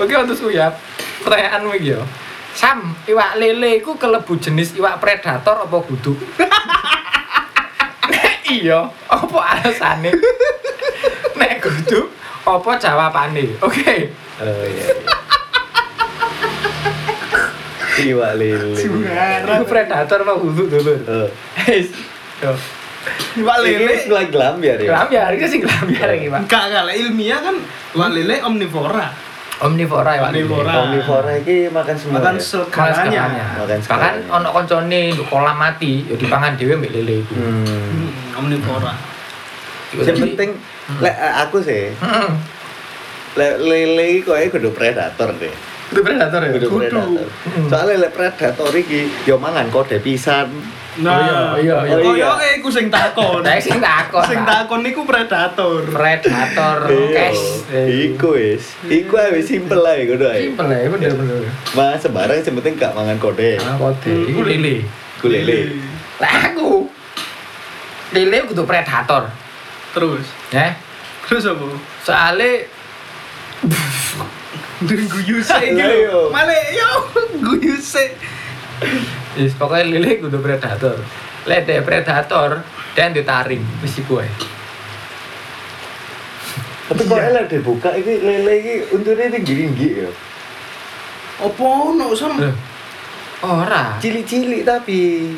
Oke, 0.00 0.12
Otus 0.16 0.40
Uyap. 0.42 0.74
Pertanyaan 1.22 1.68
iki 1.76 1.94
yo. 1.96 2.02
Sam, 2.64 2.96
iwak 3.04 3.36
lele 3.36 3.76
iku 3.76 3.92
kelebu 4.00 4.40
jenis 4.40 4.72
iwak 4.72 4.96
predator 4.96 5.68
apa 5.68 5.76
kudu? 5.84 6.16
Iya, 8.44 8.88
apa 9.08 9.38
alasane? 9.40 10.08
Nek 11.36 11.60
kudu, 11.60 12.08
apa 12.48 12.70
jawabane? 12.80 13.60
Oke. 13.60 14.12
oh 14.40 14.64
iya 14.64 14.84
iya 18.00 18.08
iwak 18.16 18.32
lele. 18.40 18.80
Iku 18.80 19.64
predator 19.68 20.24
apa 20.24 20.32
kudu 20.40 20.64
dulur? 20.64 21.04
Eh, 21.04 21.28
Wis. 21.68 21.92
Yo. 22.40 22.56
Iwak 23.44 23.60
ini 23.60 23.76
lele. 23.84 23.92
setelah 24.00 24.24
gelambiar 24.32 24.80
ya 24.80 24.88
Gelambiar, 24.88 25.30
iki 25.36 25.46
sing 25.52 25.60
gelambiar 25.60 26.08
iki, 26.16 26.32
Pak. 26.32 26.48
Enggak 26.48 26.62
enggak 26.72 26.82
lah, 26.88 26.94
ilmiah 26.96 27.40
kan 27.44 27.56
iwak 27.92 28.08
lele 28.08 28.40
omnivora. 28.40 29.33
Omnivora 29.54 30.12
ya. 30.12 30.22
Omnivora. 30.26 30.72
omnivora 30.82 31.30
ini 31.38 31.70
makan 31.70 31.94
semua 31.94 32.18
Makan 32.18 32.34
ya? 32.34 32.42
segalanya. 32.42 33.24
Makan 33.56 33.78
segalanya. 33.78 34.26
ono 34.28 34.48
koncone 34.50 35.14
nduk 35.14 35.26
kolam 35.28 35.54
mati, 35.54 36.02
ya 36.02 36.14
dipangan 36.14 36.58
dhewe 36.58 36.74
mbek 36.74 36.90
lele 36.92 37.14
iku. 37.22 37.32
hmm. 37.32 37.62
Hmm, 37.64 38.10
omnivora. 38.36 38.92
yang 39.94 40.18
penting 40.18 40.50
lek 40.98 41.14
eh, 41.14 41.32
aku 41.38 41.62
sih 41.62 41.94
Heeh. 41.94 42.28
lek 43.36 43.54
lele 43.58 44.04
iki 44.12 44.26
koyo 44.26 44.50
kudu 44.50 44.70
predator 44.70 45.30
deh 45.38 45.54
Itu 45.86 46.02
predator 46.02 46.42
ya. 46.42 46.50
kudu 46.50 46.66
Kudu. 46.66 46.78
predator 46.82 47.26
Hmm. 47.46 47.66
soalnya 47.70 47.96
lek 48.02 48.12
predator 48.12 48.74
iki 48.74 49.06
yo 49.22 49.38
mangan 49.38 49.70
kode 49.70 50.02
pisan 50.02 50.50
Nah, 50.94 51.10
Oh, 51.10 51.58
iya, 51.58 51.74
iya, 51.74 51.76
iya. 51.90 51.96
Koyoke 51.98 52.48
iku 52.54 52.70
sing 52.70 52.86
takon. 52.86 53.42
Saya 53.42 53.58
sing 53.66 53.82
takon. 53.82 54.22
Sing 54.24 54.40
takon 54.40 54.78
niku 54.80 55.02
predator. 55.02 55.82
predator 55.84 56.76
Iya, 56.86 57.10
cash. 57.10 57.42
iku 57.74 58.28
wis 58.32 58.78
iku 58.84 59.14
ae 59.16 59.34
wis 59.34 59.46
simpel 59.48 59.82
ae 59.82 60.06
ngono 60.06 60.26
ae 60.28 60.46
Simpel 60.46 60.66
ya, 60.68 60.86
bener 60.86 61.10
bener. 61.12 61.42
Mas 61.72 61.98
sembarang 61.98 62.38
yang 62.38 62.54
penting 62.54 62.74
gak 62.76 62.94
mangan 62.94 63.18
kode 63.18 63.58
Ah, 63.58 63.74
kode. 63.74 64.14
Iku 64.30 64.42
lele. 64.42 64.86
Iku 65.18 65.26
lele 65.26 65.58
Lah 66.16 66.30
aku 66.46 66.86
lele 68.10 68.46
kudu 68.46 68.62
predator, 68.62 69.26
Terus. 69.90 70.26
ya. 70.48 70.78
Terus 71.26 71.42
apa? 71.44 71.66
Soale 72.06 72.70
guyu 74.84 75.38
sik 75.40 75.58
iki 75.64 75.74
Lah, 75.74 75.90
lho. 75.90 75.98
yo. 76.06 76.18
Male 76.30 76.54
yo 76.70 76.90
guyu 77.40 77.74
sik. 77.76 78.14
Wis 79.34 79.54
pokoknya 79.58 79.90
lele 79.90 80.22
kudu 80.22 80.38
predator. 80.38 80.98
Lek 81.44 81.66
dek 81.66 81.82
predator 81.84 82.62
dan 82.94 83.10
ditaring 83.10 83.62
wis 83.82 83.98
iku 83.98 84.22
ae. 84.22 84.30
tapi 86.84 87.00
kok 87.08 87.16
elek 87.16 87.48
dibuka 87.48 87.90
iki 87.96 88.20
lele 88.20 88.52
iki 88.60 88.74
untune 88.92 89.32
tinggi-tinggi 89.32 89.88
ya 90.04 90.10
Opo 91.42 91.90
ono 91.90 92.14
sam? 92.14 92.38
Loh, 92.38 92.54
Ora. 93.42 93.98
Cilik-cilik 93.98 94.62
tapi. 94.62 95.34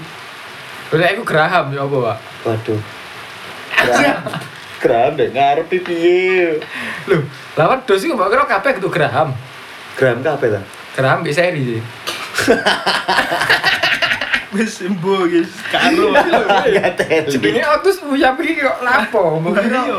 Lek 0.93 1.17
aku 1.17 1.23
geraham 1.25 1.73
ya 1.73 1.89
apa, 1.89 1.97
Pak? 1.97 2.19
Waduh. 2.45 2.81
Geraham. 3.73 4.23
Geraham 4.77 5.13
deh 5.17 5.29
ngarep 5.33 5.73
piye. 5.73 6.61
Loh, 7.09 7.25
lawan 7.57 7.81
dos 7.89 8.05
iku 8.05 8.13
mbok 8.13 8.29
kira 8.29 8.45
kabeh 8.45 8.71
kudu 8.77 8.93
geraham. 8.93 9.33
Geraham 9.97 10.21
kabeh 10.21 10.49
ta? 10.53 10.61
Geraham 10.93 11.25
bisa 11.25 11.41
seri 11.49 11.61
sih. 11.65 11.81
Wis 14.57 14.81
embo 14.81 15.29
guys, 15.29 15.53
karo. 15.69 16.17
Enggak 16.17 16.97
teli. 16.97 17.29
Jenenge 17.29 17.63
otus 17.77 18.01
uyap 18.09 18.41
iki 18.41 18.65
kok 18.65 18.81
lapo? 18.81 19.43
Kira 19.53 19.85
Iya, 19.85 19.99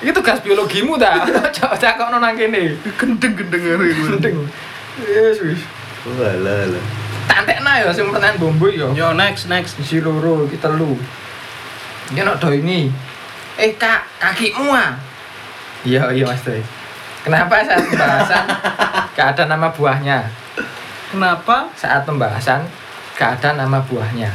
iki 0.00 0.10
tugas 0.16 0.40
biologimu 0.40 0.96
ta? 0.96 1.20
Cok 1.56 1.76
cakokno 1.76 2.16
nang 2.16 2.32
kene. 2.32 2.80
gendeng-gendeng 2.96 3.60
ngene 3.60 3.84
iku. 3.92 4.02
Penting. 4.16 4.34
Yes, 5.04 5.36
wis. 5.44 5.60
Walah 6.08 6.64
lah. 6.72 6.84
Tantekna 7.28 7.72
ya 7.84 7.92
sing 7.92 8.08
pertanyaan 8.08 8.40
bombo 8.40 8.72
ya. 8.72 8.88
Yo 8.96 9.12
next 9.12 9.52
next. 9.52 9.76
Isi 9.76 10.00
loro, 10.00 10.48
iki 10.48 10.56
telu. 10.56 10.96
Iki 12.14 12.24
nok 12.24 12.40
do 12.40 12.48
ini. 12.56 12.88
Eh, 13.60 13.76
Kak, 13.76 14.08
kakimu 14.16 14.72
ah. 14.72 14.96
Iya, 15.84 16.08
iya 16.16 16.24
Mas. 16.24 16.40
Kenapa 17.20 17.60
saat 17.60 17.84
pembahasan 17.84 18.44
gak 19.16 19.28
ada 19.36 19.44
nama 19.44 19.68
buahnya? 19.68 20.24
Kenapa? 21.10 21.66
Saat 21.74 22.06
pembahasan 22.06 22.62
gak 23.18 23.42
ada 23.42 23.58
nama 23.58 23.82
buahnya. 23.82 24.30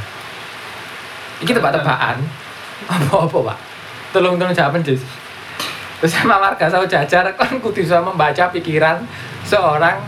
Iki 1.39 1.55
tebak-tebakan. 1.55 2.19
Apa-apa, 2.85 3.37
Pak? 3.51 3.57
Tolong 4.11 4.35
tolong 4.35 4.51
jawaban, 4.51 4.83
Jis. 4.83 5.01
Bersama 5.99 6.37
warga 6.37 6.67
Sau 6.67 6.83
Jajar, 6.83 7.23
kan 7.33 7.51
kudu 7.57 7.81
bisa 7.81 8.03
membaca 8.03 8.51
pikiran 8.51 8.99
seorang 9.41 10.03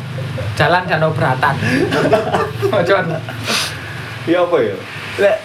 jalan 0.59 0.83
danau 0.83 1.11
beratan. 1.15 1.55
Ojon. 2.75 3.05
Ya 4.27 4.43
apa 4.43 4.57
ya? 4.59 4.75
Lek 5.17 5.37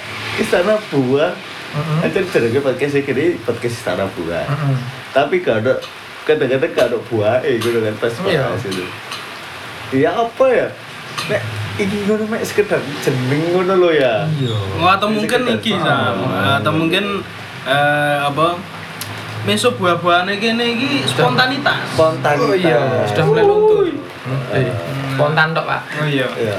istana 0.43 0.75
buah. 0.91 1.31
Heeh. 1.73 2.05
Aja 2.05 2.21
jenenge 2.21 2.61
podcast 2.61 2.99
ini 2.99 3.39
podcast 3.41 3.79
istana 3.79 4.05
buah. 4.13 4.45
Heeh. 4.45 4.75
Tapi 5.15 5.39
gak 5.41 5.63
ada 5.63 5.79
kadang-kadang 6.27 6.71
gak 6.75 6.87
ada 6.91 6.99
buah 7.09 7.39
eh 7.41 7.57
gitu 7.57 7.79
kan 7.79 7.95
pas 7.97 8.13
Iya. 8.27 8.43
bahas 8.45 8.63
itu. 8.67 8.85
Ya 9.95 10.11
apa 10.13 10.45
ya? 10.51 10.67
Nek 11.31 11.43
iki 11.81 11.97
ngono 12.05 12.25
mek 12.29 12.43
sekedar 12.45 12.81
jeneng 13.01 13.57
ngono 13.57 13.75
lo 13.79 13.91
ya. 13.91 14.29
Iya. 14.37 14.57
Oh, 14.81 14.91
atau 14.91 15.09
mungkin 15.09 15.41
iki 15.57 15.73
sam, 15.79 16.17
atau 16.61 16.73
mungkin 16.75 17.25
eh, 17.65 18.19
apa? 18.23 18.59
Meso 19.43 19.75
buah-buahane 19.75 20.39
kene 20.39 20.79
iki 20.79 21.03
spontanitas. 21.03 21.83
Spontanitas. 21.99 22.47
Oh 22.47 22.55
iya, 22.55 22.79
sudah 23.11 23.25
mulai 23.27 23.43
luntur. 23.43 23.91
Eh, 24.55 24.71
spontan 25.19 25.51
tok, 25.51 25.67
Pak. 25.67 25.83
Oh 25.99 26.07
iya. 26.07 26.31
Iya. 26.39 26.57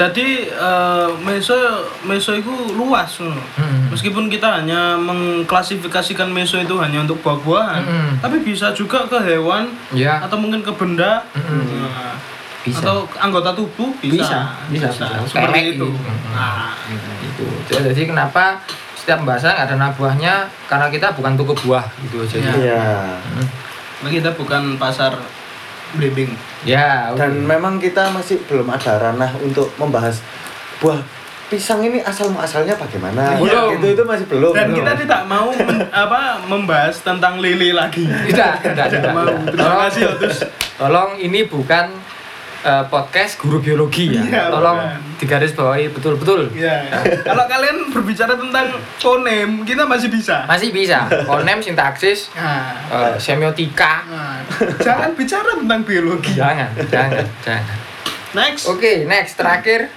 Jadi 0.00 0.48
eh, 0.48 1.08
meso 1.24 1.56
meso 2.04 2.32
itu 2.36 2.52
luas 2.76 3.08
ngono. 3.20 3.44
Mm. 3.56 3.80
Meskipun 3.92 4.28
kita 4.32 4.60
hanya 4.60 4.96
mengklasifikasikan 4.96 6.28
meso 6.30 6.56
itu 6.56 6.78
hanya 6.78 7.02
untuk 7.02 7.20
buah-buahan, 7.26 7.82
Mm-mm. 7.82 8.10
tapi 8.22 8.38
bisa 8.38 8.70
juga 8.70 9.02
ke 9.10 9.18
hewan 9.18 9.66
Ya, 9.90 10.22
atau 10.22 10.38
mungkin 10.38 10.62
ke 10.62 10.72
benda. 10.72 11.26
Nah, 11.34 12.14
Bisa. 12.60 12.84
atau 12.84 13.08
anggota 13.16 13.56
tubuh 13.56 13.88
bisa. 14.04 14.52
Bisa, 14.68 14.88
bisa, 14.92 15.06
bisa. 15.16 15.24
Seperti 15.24 15.48
Kelek 15.48 15.64
itu. 15.80 15.88
gitu. 15.88 16.12
Nah, 16.36 16.76
itu. 17.24 17.46
Jadi 17.72 18.02
kenapa 18.04 18.60
setiap 19.00 19.24
pembahasan 19.24 19.56
ada 19.56 19.74
nama 19.80 19.92
buahnya 19.96 20.44
karena 20.68 20.92
kita 20.92 21.16
bukan 21.16 21.32
toko 21.40 21.56
buah 21.64 21.88
gitu 22.04 22.20
aja. 22.20 22.36
Ya. 22.36 22.52
Iya. 22.52 22.84
Mm. 23.32 23.46
nah, 24.04 24.10
kita 24.12 24.30
bukan 24.36 24.76
pasar 24.76 25.16
blimbing. 25.96 26.36
Ya. 26.68 27.08
Dan 27.16 27.48
memang 27.48 27.80
kita 27.80 28.12
masih 28.12 28.44
belum 28.44 28.68
ada 28.68 29.00
ranah 29.00 29.32
untuk 29.40 29.72
membahas 29.80 30.20
buah 30.84 31.00
pisang 31.50 31.82
ini 31.82 31.98
asal 32.06 32.30
muasalnya 32.30 32.78
bagaimana. 32.78 33.34
Belum. 33.42 33.74
Itu 33.74 33.86
itu 33.98 34.02
masih 34.06 34.28
belum. 34.30 34.54
Dan 34.54 34.70
belum. 34.70 34.78
kita 34.78 34.92
tidak 35.02 35.22
mau 35.26 35.50
men- 35.50 35.90
apa 35.90 36.46
membahas 36.46 36.94
tentang 37.02 37.42
lele 37.42 37.74
lagi. 37.74 38.06
tidak, 38.30 38.62
tidak, 38.62 38.86
tidak. 38.86 39.10
mau. 39.10 39.26
tidak. 39.26 39.50
Terima 39.50 39.64
Tolong, 39.66 39.80
kasih 39.90 40.02
Otus. 40.14 40.36
tolong 40.78 41.10
ini 41.18 41.40
bukan 41.50 41.90
eh, 42.60 42.84
podcast 42.88 43.36
guru 43.36 43.58
biologi 43.58 44.12
ya. 44.12 44.22
Iya, 44.22 44.42
tolong 44.48 44.78
digaris 45.16 45.52
bawahi 45.52 45.88
betul-betul. 45.90 46.48
Ya. 46.52 46.84
Kalau 47.24 47.44
kalian 47.44 47.88
berbicara 47.88 48.36
tentang 48.36 48.72
fonem, 48.96 49.64
kita 49.64 49.84
masih 49.84 50.08
bisa. 50.08 50.44
Masih 50.44 50.72
bisa. 50.72 51.04
Konem, 51.24 51.60
sintaksis, 51.60 52.32
Nah, 52.32 52.72
eh, 52.88 53.14
semiotika. 53.16 54.04
nah, 54.08 54.40
jangan 54.80 55.12
bicara 55.12 55.56
tentang 55.56 55.80
biologi. 55.84 56.36
Jangan, 56.36 56.70
jangan, 56.88 57.24
jangan. 57.40 57.76
Next. 58.30 58.68
Oke, 58.68 59.04
next 59.04 59.34
terakhir 59.34 59.90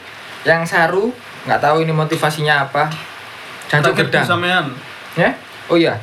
yang 0.43 0.65
saru 0.65 1.13
nggak 1.45 1.59
tahu 1.59 1.83
ini 1.83 1.91
motivasinya 1.91 2.67
apa. 2.67 2.87
Jancuk 3.69 3.95
gedang. 4.05 4.23
sampean. 4.27 4.65
Ya? 5.15 5.33
Oh 5.67 5.75
iya. 5.75 5.95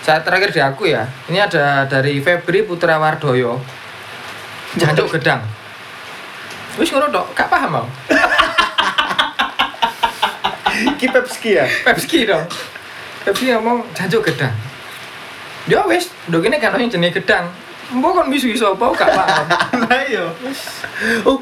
Saat 0.00 0.22
terakhir 0.24 0.54
di 0.54 0.60
aku 0.62 0.88
ya. 0.88 1.04
Ini 1.26 1.42
ada 1.42 1.84
dari 1.84 2.22
Febri 2.22 2.62
Putra 2.62 2.96
Wardoyo. 2.96 3.58
Jancuk 4.76 5.18
gedang. 5.18 5.42
Wis 6.76 6.92
ngono 6.92 7.08
tok, 7.08 7.26
gak 7.32 7.48
paham 7.48 7.70
mau. 7.80 7.86
Ki 10.98 11.06
Pepski 11.08 11.56
ya. 11.56 11.64
Pepsi 11.86 12.28
dong. 12.28 12.44
Pepsi 13.24 13.50
ngomong 13.50 13.82
jancuk 13.94 14.26
gedang. 14.26 14.52
Ya 15.66 15.82
wis, 15.84 16.12
ndok 16.28 16.44
ini 16.44 16.60
kan 16.60 16.76
yang 16.76 16.90
jenis 16.90 17.14
gedang. 17.14 17.48
Mbok 17.88 18.20
kon 18.20 18.26
misu 18.28 18.52
iso 18.52 18.76
apa 18.76 18.84
gak 18.94 19.10
paham. 19.16 19.44
Lah 19.88 20.02
iya. 20.04 20.24
Oh, 21.24 21.40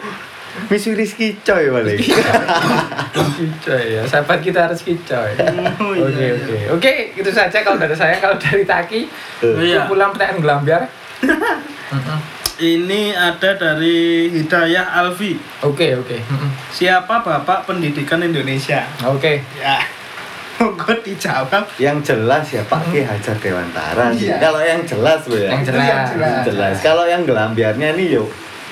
Misu 0.72 0.96
Rizky 0.96 1.36
Coy 1.44 1.68
balik. 1.68 2.00
Kicoy 2.00 3.84
ya, 3.92 4.02
sahabat 4.08 4.40
kita 4.40 4.64
harus 4.64 4.80
kicoy. 4.80 5.36
Oh, 5.84 5.92
Oke 5.92 6.16
iya, 6.16 6.32
oke 6.32 6.56
oke 6.80 6.92
itu 7.12 7.28
saja 7.28 7.60
kalau 7.60 7.76
dari 7.76 7.92
saya 7.92 8.16
kalau 8.16 8.40
dari 8.40 8.64
Taki 8.64 9.04
Iya. 9.44 9.84
kumpulan 9.84 10.16
pertanyaan 10.16 10.40
gelambiar. 10.40 10.82
Ini 12.56 13.12
ada 13.12 13.52
dari 13.52 14.32
Hidayah 14.32 14.96
Alfi. 14.96 15.36
Oke 15.60 15.92
oke 15.92 16.16
Mm-mm. 16.16 16.50
Siapa 16.72 17.20
Bapak 17.20 17.68
Pendidikan 17.68 18.24
Indonesia? 18.24 18.88
oke. 19.04 19.44
Ya. 19.60 19.76
Monggo 20.56 20.88
dijawab. 21.04 21.68
Yang 21.76 22.16
jelas 22.16 22.48
ya 22.48 22.64
Pak 22.64 22.88
Ki 22.88 23.04
Hajar 23.04 23.36
Dewantara. 23.36 24.08
Iya. 24.08 24.40
Kalau 24.40 24.64
yang 24.64 24.80
jelas 24.88 25.20
loh 25.28 25.36
ya. 25.36 25.52
Yang 25.52 25.68
jelas. 25.68 25.84
yang 25.84 26.04
jelas. 26.16 26.42
jelas. 26.48 26.74
Kalau 26.80 27.04
yang 27.04 27.28
gelambiarnya 27.28 27.92
nih 27.92 28.16
yo 28.16 28.24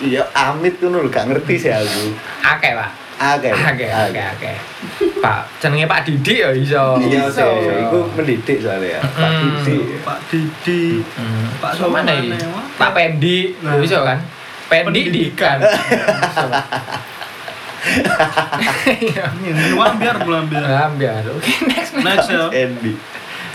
Iya, 0.03 0.27
amit 0.35 0.83
tuh 0.83 0.91
nul, 0.91 1.07
gak 1.07 1.31
ngerti 1.31 1.55
sih 1.55 1.71
aku. 1.71 2.11
Oke 2.43 2.69
pak. 2.75 3.04
Oke, 3.15 3.49
Oke 3.49 3.87
oke 3.87 4.23
oke. 4.35 4.53
Pak 5.19 5.41
jenenge 5.57 5.87
Pak 5.87 6.01
Didi 6.03 6.43
ya 6.43 6.51
iso. 6.51 6.99
Iya 6.99 7.31
Iso. 7.31 7.49
itu 7.73 7.99
mendidik 8.13 8.59
soalnya 8.61 8.99
ya. 8.99 9.01
Pak. 9.01 9.31
Didi. 9.33 9.77
Pak 10.03 10.19
Didi. 10.29 10.83
Pak 11.57 11.73
So, 11.75 11.89
mana 11.89 12.11
Somane, 12.11 12.27
ini? 12.27 12.39
wah. 12.51 12.67
Pak 12.77 12.91
Pendi, 12.93 13.55
Nah. 13.63 13.79
iso 13.79 14.03
kan? 14.03 14.19
Pendi 14.67 14.85
Pendidikan. 15.07 15.59
Dikan. 15.63 16.49
Iya. 17.85 19.29
Ngelambiar 19.37 20.25
ngelambiar. 20.25 20.63
Gelambiar. 20.65 21.23
Oke 21.31 21.53
next 21.69 21.93
Next 21.95 22.29
ya. 22.29 22.49
Andy. 22.49 22.97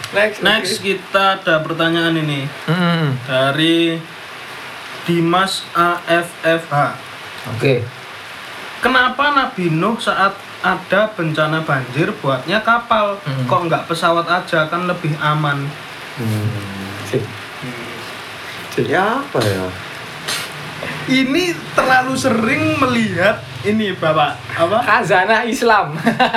Next. 0.10 0.38
Next 0.42 0.74
kita 0.80 1.38
ada 1.38 1.62
pertanyaan 1.62 2.14
ini 2.16 2.46
dari 3.26 3.98
Dimas 5.06 5.66
AFFH. 5.74 6.74
Oke. 7.58 7.82
Kenapa 8.80 9.36
Nabi 9.36 9.68
Nuh 9.68 10.00
saat 10.00 10.32
ada 10.64 11.12
bencana 11.12 11.64
banjir 11.68 12.16
buatnya 12.24 12.64
kapal? 12.64 13.20
Hmm. 13.24 13.44
Kok 13.44 13.62
nggak 13.68 13.84
pesawat 13.92 14.28
aja 14.28 14.72
kan 14.72 14.88
lebih 14.88 15.16
aman? 15.20 15.68
Sip. 17.08 17.24
Ya 18.88 19.20
apa 19.20 19.40
ya? 19.44 19.68
Ini 21.12 21.52
terlalu 21.76 22.14
sering 22.16 22.80
melihat 22.80 23.44
ini 23.62 23.92
Bapak 23.92 24.40
apa 24.56 24.78
Khazanah 24.80 25.44
Islam. 25.44 25.92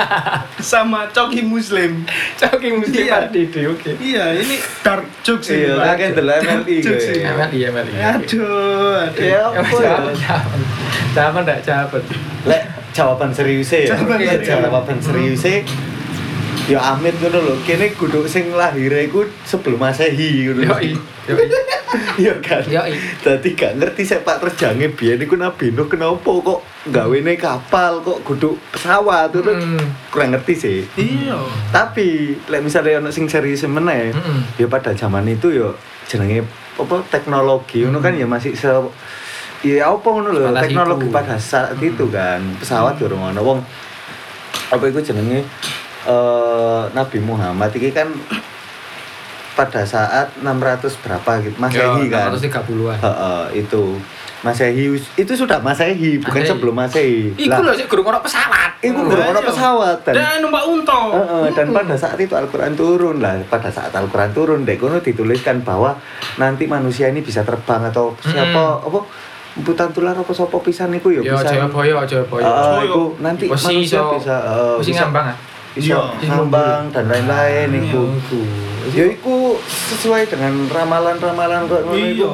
sama 0.59 1.07
coki 1.09 1.39
muslim. 1.41 2.03
Coki 2.35 2.69
Muslim 2.73 2.99
Iya. 2.99 3.15
Pak 3.15 3.25
Didi. 3.31 3.61
Oke. 3.63 3.91
Iya, 3.95 4.25
ini 4.35 4.55
dark 4.81 5.07
jokes 5.21 5.47
ini 5.49 5.63
Iya, 5.63 5.73
Pak. 5.73 5.85
kakek 5.87 6.09
delok 6.13 6.37
MLI. 6.41 6.77
MLI 7.23 7.59
MLI. 7.71 7.93
Aduh, 7.95 8.91
aduh. 8.99 9.23
Ya 9.23 9.39
Ya, 9.39 9.41
apa 9.49 9.75
ya? 9.77 9.95
jawaban, 11.15 11.41
enggak 11.43 11.59
jawaban. 11.63 12.01
Lek 12.43 12.61
jawaban 12.91 13.29
seriusnya 13.31 13.79
ya. 13.79 13.87
Jawaban 13.95 14.19
serius. 14.19 14.43
jawaban 14.43 14.97
seriusnya 14.99 15.55
Ya 16.63 16.79
amit 16.79 17.11
ngono 17.19 17.43
lho, 17.43 17.55
kene 17.67 17.91
kudu 17.91 18.23
sing 18.23 18.55
lahir 18.55 18.87
iku 19.03 19.27
sebelum 19.43 19.79
Masehi 19.79 20.47
ngono. 20.47 20.63
Yoi. 20.71 20.95
Yoi. 21.27 21.45
Iya 22.13 22.33
kan. 22.41 22.63
Yoi. 22.65 22.93
Dadi 23.21 23.49
gak 23.53 23.77
ngerti 23.77 24.01
sepak 24.03 24.37
terjange 24.39 24.93
biyen 24.93 25.17
iku 25.17 25.35
Nabi 25.35 25.73
Nuh 25.73 25.85
kenapa 25.85 26.25
kok 26.25 26.59
gawene 26.89 27.33
kapal 27.35 28.01
kok 28.01 28.21
kudu 28.21 28.57
pesawat 28.69 29.31
itu 29.31 29.41
Hmm. 29.45 29.81
kurang 30.09 30.33
ngerti 30.33 30.53
sih. 30.53 30.79
Iya. 30.93 31.37
Tapi 31.69 32.37
lek 32.45 32.61
misalnya 32.61 32.99
ono 32.99 33.09
sing 33.09 33.25
serius 33.25 33.65
meneh, 33.65 34.11
Mm-mm. 34.11 34.57
ya 34.57 34.65
pada 34.67 34.93
zaman 34.93 35.25
itu 35.25 35.49
ya 35.49 35.69
jenenge 36.05 36.43
apa 36.73 37.05
teknologi 37.07 37.85
ngono 37.85 37.97
kan 37.97 38.13
ya 38.13 38.25
masih 38.25 38.57
se 38.57 38.67
ya 39.61 39.87
apa 39.87 40.03
ngono 40.03 40.33
lho 40.33 40.49
teknologi 40.57 41.07
iku. 41.07 41.13
pada 41.13 41.37
saat 41.37 41.77
itu 41.77 42.09
kan 42.09 42.41
pesawat 42.57 42.97
durung 42.97 43.21
ono 43.23 43.39
wong 43.39 43.59
apa 44.67 44.83
itu 44.89 44.99
jenenge 44.99 45.45
eh 46.03 46.83
Nabi 46.91 47.17
Muhammad 47.21 47.71
iki 47.71 47.93
kan 47.93 48.09
pada 49.53 49.81
saat 49.81 50.33
600 50.37 50.49
berapa 50.97 51.31
gitu 51.39 51.57
Masehi 51.57 52.03
kan 52.07 52.29
630-an. 52.31 52.97
Heeh, 52.97 53.43
itu 53.59 53.83
Masehi 54.41 54.85
itu 55.15 55.33
sudah 55.33 55.57
Masehi 55.57 56.19
bukan 56.19 56.35
Masehi. 56.35 56.49
sebelum 56.49 56.75
Masehi 56.75 57.21
Iku 57.37 57.59
lho 57.59 57.71
sik 57.71 57.87
gurung 57.87 58.07
ono 58.07 58.19
pesawat. 58.19 58.75
Iku 58.81 58.99
ono 58.99 59.13
Iya. 59.31 59.39
pesawat 59.41 59.97
dan 60.03 60.13
Dan 60.13 60.35
numpak 60.41 60.63
unta. 60.65 60.99
Heeh, 61.13 61.45
dan 61.53 61.69
pada 61.69 61.93
saat 61.93 62.17
itu 62.17 62.33
Al-Quran 62.33 62.73
turun 62.73 63.17
lah 63.17 63.39
pada 63.45 63.69
saat 63.69 63.93
Al-Quran 63.93 64.31
turun 64.31 64.59
dek 64.61 64.75
kono 64.77 64.99
dituliskan 64.99 65.61
bahwa 65.61 65.95
nanti 66.35 66.65
manusia 66.65 67.07
ini 67.07 67.19
bisa 67.19 67.41
terbang 67.41 67.87
atau 67.87 68.17
siapa 68.19 68.81
apa 68.81 68.99
butan 69.55 69.89
tular 69.89 70.11
apa 70.13 70.27
sapa 70.29 70.57
pisan 70.59 70.89
niku 70.89 71.07
ya 71.09 71.21
Yo 71.21 71.37
bisa 71.37 71.45
Jayabaya, 71.47 72.01
Jayabaya. 72.03 72.41
Heeh, 72.41 72.65
Joyo. 72.75 72.83
iku 72.83 73.03
nanti 73.21 73.45
Besi 73.45 73.65
manusia 73.69 74.01
iso- 74.01 74.11
bisa 74.13 74.35
Mesti 74.75 74.89
bisa 74.89 75.03
ngambang 75.05 75.27
bisa 75.73 75.97
Iya. 76.21 76.29
ngambang 76.29 76.93
dan 76.93 77.09
lain-lain 77.09 77.67
Iya. 77.69 77.81
iku 77.83 78.03
ya 78.93 79.05
iku 79.09 79.35
sesuai 79.89 80.27
dengan 80.27 80.69
ramalan-ramalan 80.69 81.65
kok 81.65 81.81
ngono 81.83 81.97
Iya. 81.97 82.13
iku 82.13 82.29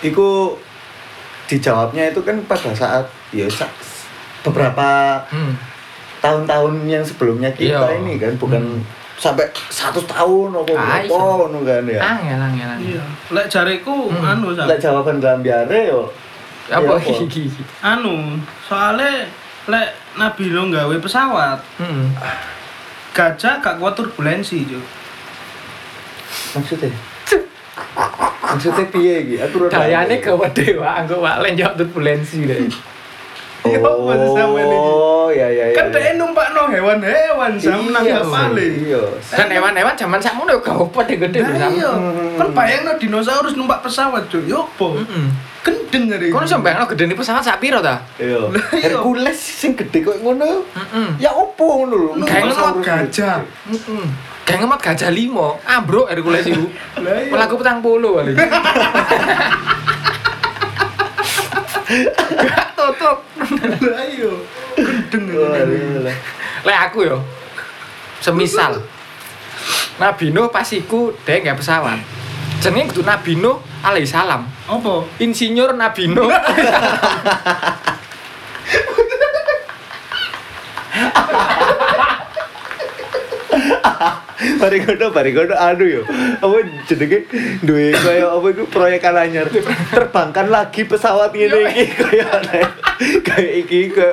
iku 0.00 0.28
dijawabnya 1.46 2.08
itu 2.08 2.20
kan 2.22 2.36
pada 2.46 2.70
saat 2.72 3.04
ya 3.30 3.44
beberapa 4.40 5.20
Hmm. 5.28 5.52
tahun-tahun 6.20 6.74
yang 6.86 7.04
sebelumnya 7.04 7.52
kita 7.52 7.84
Iya. 7.84 8.00
ini 8.00 8.16
kan 8.16 8.32
bukan 8.36 8.80
sampai 9.20 9.44
satu 9.68 10.00
tahun 10.08 10.56
apa 10.56 10.72
Ah, 10.72 10.96
apa 10.96 11.04
iso. 11.04 11.12
ngono 11.12 11.60
kan 11.60 11.84
ya. 11.84 12.00
Angel, 12.00 12.40
angel, 12.40 12.68
angel. 12.70 12.88
Iya. 12.96 13.04
Lek 13.30 13.46
jariku 13.46 14.08
Hmm. 14.08 14.24
anu 14.24 14.56
Sam. 14.56 14.64
Lek 14.64 14.80
jawaban 14.80 15.20
gambiare 15.20 15.92
yo 15.92 16.08
Apa 16.70 16.86
Ya, 16.86 17.02
apa? 17.02 17.26
iki? 17.26 17.50
Anu, 17.82 18.38
soalnya 18.62 19.26
lek 19.70 19.88
Nabi 20.14 20.50
lo 20.50 20.66
gawe 20.66 20.96
pesawat, 20.98 21.58
Hmm. 21.78 22.10
gajah 23.10 23.58
gak 23.58 23.78
kuat 23.78 23.94
turbulensi, 23.94 24.66
Cuk. 24.66 24.82
maksudnya 26.50 26.90
maksudnya 28.40 28.84
piye 28.86 29.14
iki 29.24 29.36
aku 29.38 29.66
ora 29.66 29.70
Dayane 29.72 30.18
gawe 30.18 30.46
dewa 30.50 30.88
anggo 30.96 31.18
wak 31.18 31.38
turbulensi 31.76 32.46
apa 33.60 34.12
sih 34.16 34.30
sampean 34.32 34.66
iki? 34.66 34.90
Oh, 34.90 35.28
ya 35.28 35.44
ya 35.46 35.68
ya. 35.68 35.76
Kan 35.76 35.92
ya. 35.92 36.16
numpak 36.16 36.56
no 36.56 36.64
hewan-hewan, 36.66 37.60
Sam 37.60 37.92
nang 37.92 38.00
Iya, 38.02 38.24
kapale. 38.24 38.64
Iya. 38.80 39.02
Kan 39.20 39.52
hewan-hewan 39.52 39.92
zaman 39.94 40.16
sakmono 40.16 40.56
yo 40.56 40.60
gak 40.64 40.80
opo 40.80 41.04
gede 41.04 41.44
Nah, 41.44 41.60
Sam. 41.60 41.72
iya. 41.76 41.92
Hmm. 41.92 42.40
Kan 42.40 42.48
bayangno 42.50 42.96
dinosaurus 42.96 43.52
numpak 43.54 43.84
pesawat, 43.84 44.24
Cuk. 44.32 44.48
Yo? 44.48 44.64
Heeh. 44.96 45.28
Gendeng 45.60 46.08
hari. 46.08 46.32
Kono 46.32 46.46
sampe 46.48 46.72
ono 46.72 46.88
gedene 46.88 47.12
pesawat 47.12 47.44
sak 47.44 47.60
piro 47.60 47.84
ta? 47.84 48.00
Iya. 48.16 48.48
Lah, 48.48 48.64
iya. 48.72 48.96
Hercules 48.96 49.36
sing 49.36 49.76
gede 49.76 50.00
kok 50.00 50.16
ngono. 50.24 50.64
Heeh. 50.72 51.08
Ya 51.20 51.30
opo 51.36 51.84
ngono 51.84 51.94
lho. 51.96 52.10
Dinosaurus 52.24 52.80
gajah. 52.80 53.44
Heeh. 53.68 54.04
Kayak 54.48 54.66
ngemat 54.66 54.80
gajah 54.80 55.10
limo, 55.12 55.60
ambruk 55.68 56.08
Hercules 56.08 56.48
iku. 56.48 56.64
Lah 57.04 57.20
iya. 57.20 57.28
Pelaku 57.28 57.54
petang 57.60 57.84
puluh 57.84 58.24
kali. 58.24 58.32
Gak 62.40 62.66
tutup. 62.78 63.18
Lah 63.84 64.04
iya. 64.08 64.32
Gendeng 65.12 65.44
hari. 65.52 65.76
alah. 66.00 66.16
Lek 66.64 66.78
aku 66.88 66.98
yo. 67.04 67.18
Semisal 68.20 68.84
Nabi 69.96 70.28
Nuh 70.32 70.48
pas 70.48 70.68
iku 70.72 71.12
dhek 71.24 71.44
nggak 71.44 71.60
pesawat. 71.60 72.19
Jenenge 72.60 72.92
kudu 72.92 73.08
Nabi 73.08 73.40
Nuh 73.40 73.56
alaihissalam. 73.80 74.44
Apa? 74.68 75.08
Insinyur 75.16 75.72
Nabi 75.72 76.12
Nuh. 76.12 76.28
Bari 84.60 84.84
kono 84.84 85.56
anu 85.56 85.84
yo. 85.88 86.02
Apa 86.44 86.56
jenenge 86.84 87.24
duwe 87.64 87.96
kaya 87.96 88.28
apa 88.28 88.46
iku 88.52 88.64
proyek 88.68 89.08
anyar. 89.08 89.48
Terbangkan 89.88 90.52
lagi 90.52 90.84
pesawat 90.84 91.32
ngene 91.32 91.64
iki 91.64 91.84
kaya 91.96 92.28
kayak 93.24 93.52
iki 93.64 93.88
ke 93.88 94.08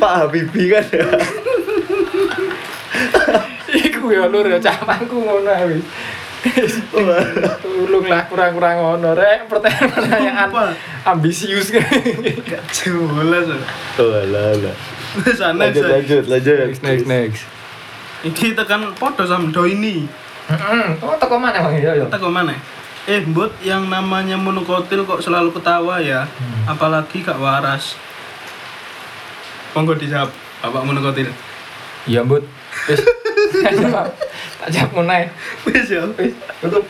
Pak 0.00 0.12
Habibie 0.24 0.72
kan 0.72 0.84
ya. 0.88 1.04
iku 3.76 4.08
yo 4.08 4.24
lur 4.32 4.48
yo 4.48 4.56
camanku 4.56 5.20
ngono 5.20 5.52
wis. 5.68 5.84
Tulung 7.60 8.04
lah 8.08 8.24
kurang-kurang 8.26 8.76
ngono 8.80 9.12
rek 9.12 9.44
pertanyaan 9.46 10.48
Apa? 10.48 10.72
ambisius 11.04 11.68
kan. 11.68 11.84
Gak 12.48 12.64
jelas. 12.72 13.46
Oh. 14.00 14.16
Wis 15.20 15.42
aneh, 15.42 15.74
Lanjut 15.74 15.84
lanjut 15.84 16.24
lanjut. 16.30 16.56
next 16.64 16.80
next 16.80 17.06
next. 17.06 17.42
Iki 18.22 18.54
tekan 18.54 18.94
podo 18.96 19.24
sama 19.24 19.50
do 19.50 19.66
ini. 19.66 20.06
Heeh. 20.48 20.86
Oh 21.02 21.16
teko 21.16 21.36
mana 21.36 21.60
Bang 21.60 21.76
yo 21.76 21.92
yo. 21.94 22.04
Kita 22.06 22.16
ke 22.16 22.28
mana? 22.30 22.54
Eh, 23.08 23.24
Mbut, 23.24 23.50
yang 23.64 23.88
namanya 23.88 24.36
monokotil 24.36 25.08
kok 25.08 25.24
selalu 25.24 25.50
ketawa 25.56 25.98
ya? 25.98 26.28
Apalagi 26.68 27.24
gak 27.24 27.40
waras. 27.40 27.96
Monggo 29.72 29.96
dijawab, 29.96 30.28
Bapak 30.60 30.84
monokotil. 30.84 31.32
Iya, 32.04 32.22
Mbut. 32.22 32.44
Wis. 32.88 33.00
Tak 34.60 34.68
jawab 34.70 34.90
munai. 34.94 35.30
Wis 35.66 35.88
ya. 35.88 36.04
Wis, 36.18 36.34
tutup. 36.60 36.84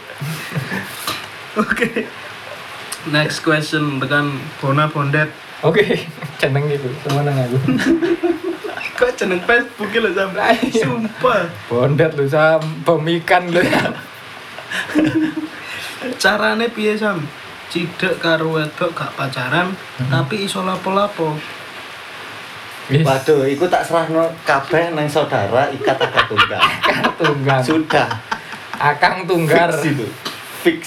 Oke. 1.59 2.07
Next 3.09 3.41
question 3.41 3.97
tekan 3.97 4.37
Bona 4.61 4.87
Bondet. 4.93 5.33
Oke, 5.61 6.09
jeneng 6.41 6.69
gitu. 6.73 6.89
Semeneng 7.05 7.37
aku. 7.37 7.59
Kok 8.97 9.13
jeneng 9.17 9.41
Facebook 9.45 9.93
lho 9.93 10.13
Sam? 10.13 10.33
Iya. 10.37 10.85
Sumpah. 10.85 11.49
Bondet 11.69 12.17
lu 12.17 12.25
sam 12.29 12.61
pemikan 12.85 13.49
lu. 13.49 13.61
Carane 16.17 16.69
piye 16.73 16.97
Sam? 16.97 17.25
Cidek 17.71 18.19
karo 18.19 18.59
wedok 18.59 18.91
gak 18.99 19.15
pacaran, 19.15 19.71
tapi 20.11 20.43
iso 20.43 20.65
lapo-lapo. 20.67 21.39
Waduh, 22.91 23.47
iku 23.47 23.71
tak 23.71 23.87
serahno 23.87 24.27
kabeh 24.43 24.91
nang 24.91 25.07
saudara 25.07 25.71
ikat 25.71 25.95
akad 25.95 26.25
tunggal. 26.27 26.61
tunggang. 27.23 27.63
Sudah. 27.63 28.09
Akang 28.81 29.29
tunggar. 29.31 29.71
Fix 29.71 29.87
itu. 29.95 30.07
Fix 30.61 30.81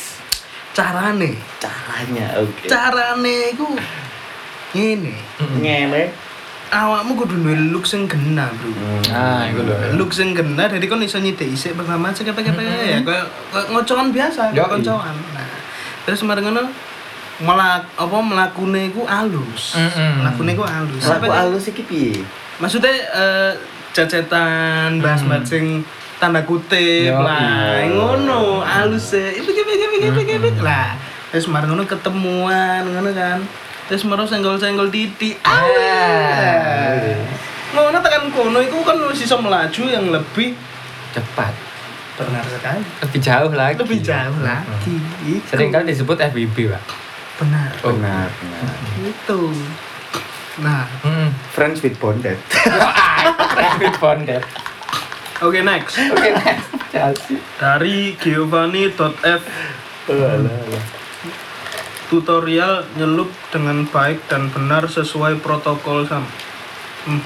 Carane, 0.73 1.37
caranya. 1.61 2.33
Oke. 2.41 2.65
carane 2.65 3.53
iku 3.53 3.77
ngene. 4.73 5.13
Ngene. 5.61 6.03
Awakmu 6.73 7.13
kudu 7.13 7.37
duwe 7.37 7.53
look 7.69 7.85
sing 7.85 8.09
gena, 8.09 8.49
Bro. 8.49 8.73
Nah, 9.13 9.45
iku 9.45 9.61
lho. 9.61 9.93
Look 9.93 10.09
sing 10.09 10.33
gena, 10.33 10.65
jadi 10.65 10.81
kon 10.89 11.05
iso 11.05 11.21
nyithik 11.21 11.53
isik 11.53 11.77
pertama 11.77 12.09
cek 12.09 12.33
kepe 12.33 12.41
ya, 12.41 12.57
kayak 12.57 13.05
kayak 13.05 13.25
ngocokan 13.69 14.09
biasa, 14.09 14.49
kayak 14.49 14.65
Yoi. 14.65 14.71
koncoan. 14.81 15.13
Nah, 15.37 15.49
terus 16.09 16.25
mari 16.25 16.41
ngono 16.41 16.65
melak 17.43 17.83
apa 17.93 18.17
melakune 18.17 18.87
iku 18.87 19.03
alus. 19.03 19.75
Mm-mm. 19.75 20.11
Melakune 20.19 20.49
iku 20.51 20.63
alus. 20.63 20.97
Laku 20.97 21.09
Sampai 21.09 21.27
kayak- 21.27 21.43
alus 21.45 21.65
iki 21.67 21.83
piye? 21.83 22.23
maksudnya 22.55 22.93
eh, 22.93 23.51
cecetan 23.91 24.97
bahas-bahas 24.97 25.43
sing 25.43 25.81
tanda 26.15 26.39
kutip 26.41 27.09
Yo, 27.09 27.19
lah 27.19 27.75
iya. 27.75 27.89
ngono 27.89 28.61
halus 28.61 29.11
e 29.11 29.35
iki 29.35 29.51
iki 29.51 29.61
iki 29.65 29.85
iki 29.99 30.21
iki 30.23 30.33
iki 30.39 30.61
lah 30.61 30.95
terus 31.27 31.45
marang 31.45 31.69
ngono 31.69 31.83
ketemuan 31.83 32.85
ngono 32.85 33.09
kan 33.11 33.41
terus 33.83 34.05
marang 34.05 34.23
senggol-senggol 34.23 34.87
titik 34.87 35.41
ah 35.43 35.65
ngono 37.73 37.97
tekan 37.99 38.29
kono 38.29 38.59
iku 38.59 38.79
kan 38.81 39.01
wis 39.03 39.21
iso 39.21 39.35
melaju 39.37 39.83
yang 39.83 40.05
lebih 40.07 40.53
Cepat. 41.09 41.53
benar 42.15 42.45
sekali 42.45 42.81
Lebih 43.01 43.19
jauh 43.19 43.51
lagi. 43.51 43.75
lebih 43.75 43.99
jauh 43.99 44.37
lagi 44.39 44.95
Itu. 45.25 45.45
Seringkali 45.49 45.89
disebut 45.89 46.17
FBB, 46.23 46.69
Pak. 46.69 46.83
Benar 47.35 47.71
Oh. 47.81 47.91
Benar, 47.91 48.29
benar. 48.31 48.65
itu 49.01 49.39
nah 50.55 50.85
Hmm. 51.01 51.33
Friends 51.49 51.81
with 51.81 51.97
bonded. 51.97 52.37
Rapid 53.57 53.93
bonded. 53.97 54.43
oke 55.39 55.59
next 55.59 55.97
Oke, 55.97 56.29
next. 56.31 56.67
Chelsea. 56.89 57.37
dari 57.57 58.13
Giovanni.f 58.15 59.41
Oh, 60.03 60.13
alah, 60.13 60.51
alah. 60.51 60.83
tutorial 62.05 62.85
nyelup 62.93 63.31
dengan 63.49 63.81
baik 63.85 64.27
dan 64.27 64.47
benar 64.47 64.85
sesuai 64.85 65.39
protokol 65.39 66.03
sam. 66.03 66.27
Hmm. 67.03 67.23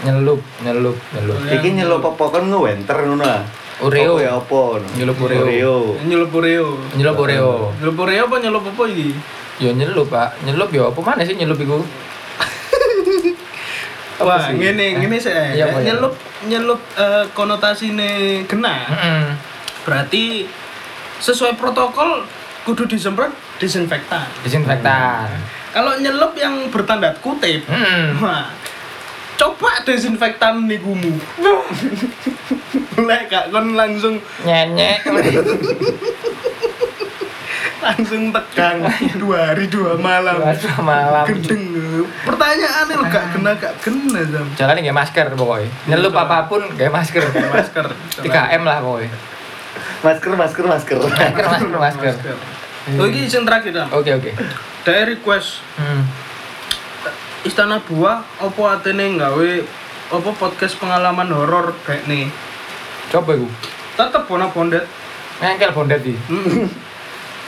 Nyelup, 0.00 0.42
nyelup, 0.60 0.98
nyelup. 1.10 1.38
Ya. 1.44 1.56
Iki 1.56 1.68
nyelop 1.72 2.02
apa 2.06 2.24
kan 2.30 2.44
ngewenter 2.46 2.98
ngono 3.00 3.22
ah. 3.22 3.44
Oreo. 3.80 4.12
Apa 4.12 4.20
ya 4.20 4.32
apa? 4.36 4.60
Nyelup 4.94 5.18
Oreo. 5.18 5.42
Oreo. 5.42 5.76
Nyelup 6.04 6.32
Oreo. 6.32 6.68
Nyelup 6.94 7.18
Oreo. 7.18 7.52
Nyelup 7.80 7.96
Oreo 7.98 8.22
apa 8.24 8.36
nyelup 8.38 8.64
apa 8.66 8.82
iki? 8.86 9.08
Ya 9.60 9.70
nyelup, 9.72 10.08
Pak. 10.08 10.40
Nyelup 10.42 10.68
ya 10.70 10.88
apa 10.88 11.00
mana 11.00 11.22
sih 11.22 11.36
nyelup 11.36 11.58
iku? 11.58 11.80
Apa 14.20 14.28
Wah, 14.28 14.40
sih? 14.46 14.60
ngene 14.60 14.84
Eh, 14.84 14.90
ngene 15.00 15.16
sih. 15.16 15.32
iya, 15.32 15.64
ya? 15.64 15.80
nyelup 15.80 16.12
nyelup 16.44 16.80
eh, 16.92 17.24
konotasine 17.32 18.44
kena. 18.44 18.84
Heeh. 18.84 19.24
Berarti 19.80 20.44
sesuai 21.16 21.56
protokol 21.56 22.28
kudu 22.64 22.84
disemprot 22.84 23.32
disinfektan. 23.56 24.28
Disinfektan. 24.44 25.24
Kalau 25.72 25.96
nyelup 25.96 26.36
yang 26.36 26.68
bertanda 26.68 27.16
kutip, 27.24 27.64
Hmm. 27.64 28.20
wah, 28.20 28.44
coba 29.40 29.70
desinfektan 29.88 30.68
nikumu. 30.68 31.16
Lek 33.08 33.32
gak 33.32 33.48
kon 33.48 33.72
langsung 33.72 34.20
Nyenyek. 34.44 35.00
langsung 37.80 38.28
tegang 38.28 38.84
dua 39.16 39.56
hari 39.56 39.64
dua 39.72 39.96
malam. 39.96 40.36
Dua 40.44 40.78
malam. 40.84 41.24
Gendeng. 41.24 41.64
Pertanyaannya 42.28 42.94
lo 43.00 43.04
gak 43.08 43.26
kena 43.32 43.52
gak 43.56 43.74
kena 43.80 44.20
jam. 44.28 44.44
Jalan 44.52 44.76
nggak 44.84 44.96
masker 45.00 45.26
pokoknya. 45.32 45.72
Nyelup 45.88 46.12
apa 46.12 46.44
pun 46.44 46.60
nggak 46.76 46.92
masker. 46.92 47.24
Masker. 47.24 47.86
3M 48.20 48.62
lah 48.68 48.84
pokoknya. 48.84 49.12
Masker, 50.00 50.32
masker, 50.32 50.64
masker. 50.64 50.96
Masker, 51.04 51.76
masker, 51.76 51.76
masker. 52.08 52.36
Oh, 52.96 53.04
ini 53.04 53.28
yang 53.28 53.44
terakhir 53.44 53.72
Dam. 53.76 53.88
Oke, 53.92 54.16
oke. 54.16 54.32
Dari 54.84 55.16
request 55.16 55.60
Hmm. 55.76 56.04
Istana 57.40 57.80
Buah 57.80 58.20
apa 58.36 58.62
atene 58.76 59.16
gawe 59.16 59.50
apa 60.12 60.30
podcast 60.36 60.76
pengalaman 60.76 61.32
horor 61.32 61.72
kayak 61.88 62.04
nih. 62.04 62.28
Coba 63.08 63.32
iku. 63.32 63.48
Tetep 63.96 64.28
bona 64.28 64.52
bondet. 64.52 64.84
Ngengkel 65.40 65.72
bondet 65.72 66.04
iki. 66.04 66.14
Hmm. 66.28 66.68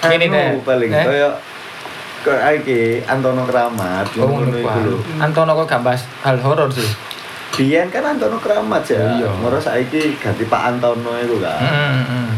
Ini 0.17 0.27
deh. 0.33 0.59
paling 0.65 0.91
Eh? 0.91 1.05
kaya 1.05 1.29
kayak 2.25 2.65
iki 2.65 3.07
Antono 3.07 3.47
Kramat 3.47 4.17
Oh, 4.17 4.33
ngono 4.33 4.57
iku 4.57 4.79
lho. 4.81 4.99
Antono 5.21 5.53
kok 5.61 5.69
gak 5.69 5.83
bahas 5.85 6.03
hal 6.25 6.41
horor 6.41 6.73
sih. 6.73 6.89
Biyen 7.53 7.93
kan 7.93 8.17
Antono 8.17 8.41
Kramat 8.41 8.89
ya. 8.89 9.21
Iya. 9.21 9.29
Moro 9.45 9.61
saiki 9.61 10.17
ganti 10.17 10.49
Pak 10.49 10.63
Antono 10.73 11.21
itu 11.21 11.37
kan. 11.37 11.61
Hmm, 11.61 12.03
hmm. 12.09 12.29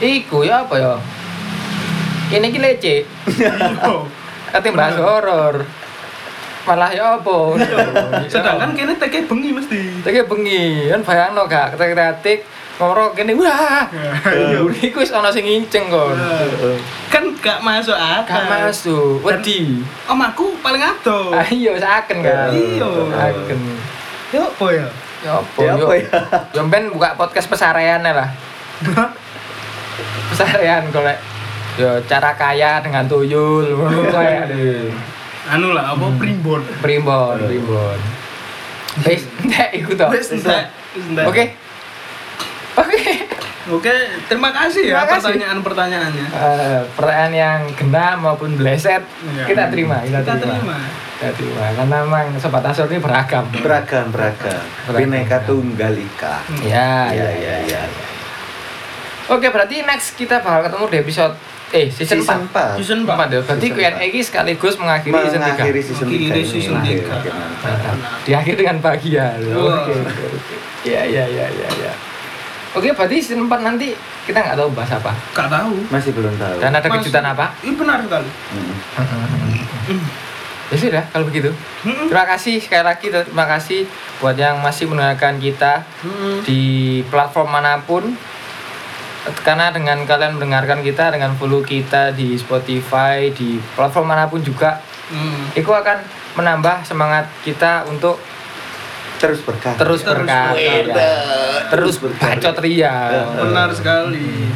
Iku 0.00 0.40
ya 0.48 0.64
apa 0.64 0.74
ya? 0.80 0.96
Ini 2.32 2.48
ki 2.48 2.60
lece. 2.64 2.96
Kate 4.48 4.68
bahas 4.72 4.96
horor. 4.96 5.77
Malah 6.68 6.90
ya 6.92 7.16
apa? 7.16 7.36
Sedangkan 8.32 8.76
kene 8.76 8.92
teke 9.00 9.24
bengi 9.24 9.56
mesti. 9.56 10.04
Tapi 10.04 10.20
bengi, 10.28 10.92
kan 10.92 11.00
bayangno 11.00 11.48
gak 11.48 11.72
ketik-ketik 11.74 12.44
ngoro 12.76 13.16
kene 13.16 13.32
wah. 13.34 13.88
Iya. 14.28 14.60
Iku 14.68 15.00
wis 15.00 15.10
ana 15.10 15.32
sing 15.32 15.48
nginceng 15.48 15.88
kon. 15.88 16.12
Heeh. 16.12 16.76
Kan 17.08 17.32
gak 17.40 17.64
masuk 17.64 17.96
akal. 17.96 18.36
Gak 18.36 18.68
masuk, 18.68 19.24
wedi. 19.24 19.80
Om 20.04 20.20
aku 20.20 20.60
paling 20.60 20.84
ado. 20.84 21.32
Ah 21.32 21.48
iya 21.48 21.72
saken 21.80 22.20
kan. 22.20 22.52
Iya. 22.52 22.88
Saken. 23.16 23.58
Ya 24.28 24.40
apa 24.44 24.66
ya? 24.68 24.86
Ya 25.18 25.32
apa 25.40 25.58
Ya 25.58 25.72
yo? 25.74 25.88
ya? 25.90 26.20
Yo 26.52 26.60
ben 26.68 26.92
buka 26.92 27.16
podcast 27.16 27.48
pesarean 27.48 28.04
lah. 28.04 28.28
Pesarean 30.30 30.92
golek 30.92 31.18
yo 31.78 31.94
cara 32.10 32.34
kaya 32.34 32.82
dengan 32.82 33.06
tuyul 33.06 33.78
ngono 33.78 34.10
kae 34.10 34.34
aduh. 34.44 34.90
Anu 35.48 35.72
lah, 35.72 35.96
apa 35.96 36.06
primbon. 36.14 36.60
Primbon, 36.84 37.36
primbon. 37.40 37.98
Wis, 39.00 39.22
nek 39.44 39.70
iku 39.72 39.94
to. 39.94 40.06
Wes. 40.10 40.28
Wes 40.28 40.44
entek. 40.44 40.64
Oke. 41.24 41.44
Oke. 42.76 43.00
Oke, 43.68 43.92
terima 44.24 44.48
kasih 44.48 44.88
ya 44.88 45.04
pertanyaan-pertanyaannya. 45.04 46.26
Eh, 46.26 46.80
pertanyaan 46.96 47.32
yang 47.32 47.60
kena 47.76 48.16
maupun 48.16 48.56
bleset 48.56 49.04
Iya. 49.04 49.44
kita 49.44 49.68
terima, 49.68 50.00
kita, 50.00 50.24
Kita 50.24 50.40
terima. 50.40 50.56
terima. 50.56 50.78
Kita 51.20 51.30
terima 51.36 51.64
karena 51.76 51.96
memang 52.00 52.26
sobat 52.40 52.64
asor 52.64 52.88
ini 52.88 52.96
beragam. 52.96 53.44
Beragam, 53.52 54.08
beragam. 54.08 54.64
Beragam. 54.88 54.96
Bineka 55.04 55.44
Tunggal 55.44 55.92
Ika. 55.92 56.48
Ya, 56.64 57.12
Iya, 57.12 57.12
ya, 57.12 57.28
iya, 57.28 57.28
ya. 57.28 57.56
iya. 57.68 57.82
Oke, 59.28 59.52
berarti 59.52 59.84
next 59.84 60.16
kita 60.16 60.40
bakal 60.40 60.64
ketemu 60.64 60.84
di 60.88 60.96
episode 61.04 61.34
eh 61.70 61.86
season, 61.86 62.20
Season 62.20 62.40
4. 62.48 62.78
Season 62.80 62.98
4. 63.04 63.12
4 63.28 63.28
ya. 63.28 63.40
Berarti 63.42 63.66
Season 63.66 63.76
Q&A 63.92 64.02
ini 64.02 64.20
sekaligus 64.20 64.74
mengakhiri 64.76 65.12
season 65.20 65.40
3. 65.40 65.48
Mengakhiri 65.48 65.80
season 65.80 66.06
3 66.06 66.10
Mengakhiri 66.10 66.42
season 66.42 66.74
Oke, 66.74 66.88
tiga. 66.88 67.12
oke, 67.12 67.28
mantap. 67.30 67.68
Mantap. 67.68 67.96
Diakhiri 68.24 68.56
dengan 68.56 68.76
bahagia. 68.78 69.26
loh. 69.38 69.52
Wah. 69.62 69.76
Oke, 69.82 69.92
oke, 69.94 70.24
oke. 70.30 70.54
Iya, 70.82 71.02
iya, 71.04 71.24
iya, 71.26 71.46
iya, 71.50 71.68
iya. 71.78 71.92
Oke, 72.72 72.88
berarti 72.90 73.16
season 73.18 73.44
4 73.44 73.60
nanti 73.60 73.92
kita 74.24 74.38
nggak 74.38 74.56
tahu 74.56 74.68
bahas 74.72 74.92
apa. 74.94 75.12
Gak 75.32 75.48
tahu. 75.48 75.72
Masih 75.88 76.12
belum 76.12 76.34
tahu. 76.36 76.56
Dan 76.58 76.70
ada 76.70 76.80
Masih- 76.82 76.92
kejutan 77.02 77.24
apa? 77.26 77.46
Ini 77.60 77.72
benar 77.74 77.98
sekali. 78.00 78.30
Hmm. 79.88 80.04
Ya 80.68 80.76
sudah, 80.76 81.04
kalau 81.08 81.24
begitu. 81.24 81.48
Mm-mm. 81.80 82.12
Terima 82.12 82.28
kasih 82.28 82.60
sekali 82.60 82.84
lagi, 82.84 83.08
terima 83.08 83.48
kasih 83.48 83.88
buat 84.20 84.36
yang 84.36 84.60
masih 84.60 84.84
mendengarkan 84.84 85.40
kita 85.40 85.80
Mm-mm. 86.04 86.44
di 86.44 86.60
platform 87.08 87.48
mana 87.50 87.80
pun. 87.80 88.12
Karena 89.38 89.68
dengan 89.68 90.02
kalian 90.02 90.36
mendengarkan 90.36 90.80
kita, 90.80 91.10
dengan 91.10 91.34
follow 91.34 91.60
kita 91.60 92.10
di 92.10 92.34
Spotify, 92.34 93.28
di 93.28 93.60
platform 93.72 94.06
mana 94.08 94.24
pun 94.24 94.40
juga, 94.40 94.80
Mm. 95.08 95.56
itu 95.56 95.66
akan 95.66 95.98
menambah 96.34 96.84
semangat 96.84 97.24
kita 97.40 97.80
untuk 97.84 98.20
Terus 99.16 99.40
berkah. 99.40 99.72
terus 99.74 100.04
Terus 100.04 100.20
berkarya, 100.20 100.84
berkarya. 100.84 101.10
terus 101.66 101.96
Terus 101.96 101.96
berkarya. 101.98 102.36
bacot 102.38 102.56
ria. 102.60 102.96
Benar 103.34 103.68
sekali. 103.72 104.46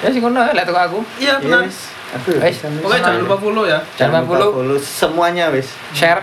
Ya 0.00 0.08
sih 0.08 0.18
ngono 0.18 0.40
lihat 0.42 0.66
aku. 0.66 1.00
Iya 1.16 1.36
benar. 1.38 1.64
Yes. 1.64 1.92
Wes. 2.14 2.56
Pokoknya 2.62 2.80
bisa. 2.94 3.04
jangan 3.04 3.20
lupa 3.20 3.36
follow 3.36 3.64
ya. 3.66 3.78
Jangan 3.94 4.22
lupa 4.22 4.28
follow, 4.30 4.50
follow 4.54 4.78
semuanya 4.78 5.50
wes. 5.50 5.68
share, 5.92 6.22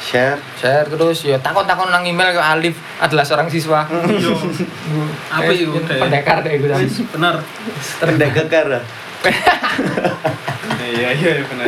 Share. 0.00 0.38
share 0.54 0.86
terus 0.86 1.22
ya 1.22 1.36
takon-takon 1.36 1.90
nang 1.90 2.02
email 2.02 2.30
ke 2.30 2.38
Alif 2.38 2.74
adalah 2.98 3.22
seorang 3.22 3.46
siswa. 3.46 3.86
Iya. 3.90 4.32
Apa 5.28 5.50
Eh, 5.50 5.62
itu, 5.62 5.74
Dek? 5.80 5.98
Pendekar 5.98 6.38
deh 6.40 6.54
gue 6.56 6.70
Benar. 7.10 7.42
Kekar. 8.30 8.66
ah. 8.72 8.84
Iya 10.86 11.10
iya 11.12 11.42
benar. 11.42 11.66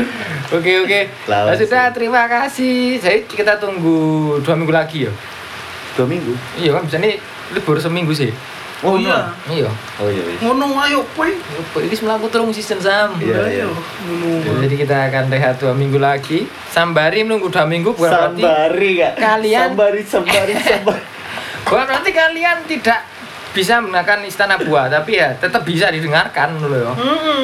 Oke 0.49 0.73
oke. 0.79 1.01
Nah, 1.27 1.51
sudah 1.53 1.91
terima 1.91 2.25
kasih. 2.25 2.97
Jadi 2.97 3.27
kita 3.27 3.59
tunggu 3.59 3.99
dua 4.41 4.55
minggu 4.55 4.71
lagi 4.71 5.05
ya. 5.05 5.13
Dua 5.93 6.07
minggu. 6.07 6.33
Iya 6.55 6.79
kan 6.79 6.87
bisa 6.87 6.97
nih 6.97 7.19
libur 7.51 7.77
seminggu 7.77 8.15
sih. 8.15 8.31
Oh 8.81 8.95
iya. 8.95 9.27
Iya. 9.45 9.67
Oh 9.99 10.07
iya 10.07 10.23
wes. 10.23 10.39
Ngono 10.39 10.71
ayo 10.79 11.03
kowe. 11.13 11.27
Ini 11.79 11.91
semelaku 11.91 12.27
terung 12.29 12.51
season 12.51 12.79
sam. 12.79 13.19
Iya, 13.19 13.43
iya. 13.49 13.67
Ngono. 13.67 14.63
Jadi 14.63 14.75
kita 14.77 15.11
akan 15.11 15.27
rehat 15.29 15.59
dua 15.59 15.73
minggu 15.73 15.97
lagi. 15.97 16.47
Sambari 16.69 17.21
menunggu 17.21 17.49
dua 17.49 17.65
minggu 17.65 17.91
bukan 17.91 18.07
berarti 18.07 18.39
Sambari 18.39 18.91
kak. 18.97 19.13
kalian- 19.17 19.69
Sambari, 19.69 20.01
sambari, 20.03 20.53
sambari. 20.65 21.03
bukan 21.61 21.85
berarti 21.85 22.11
kalian 22.13 22.59
tidak 22.65 23.01
bisa 23.51 23.77
menggunakan 23.77 24.19
istana 24.23 24.55
buah 24.57 24.87
tapi 24.89 25.17
ya 25.17 25.35
tetap 25.35 25.63
bisa 25.63 25.91
didengarkan 25.91 26.55
loh 26.57 26.71
ya. 26.71 26.93
Heeh. 26.95 27.43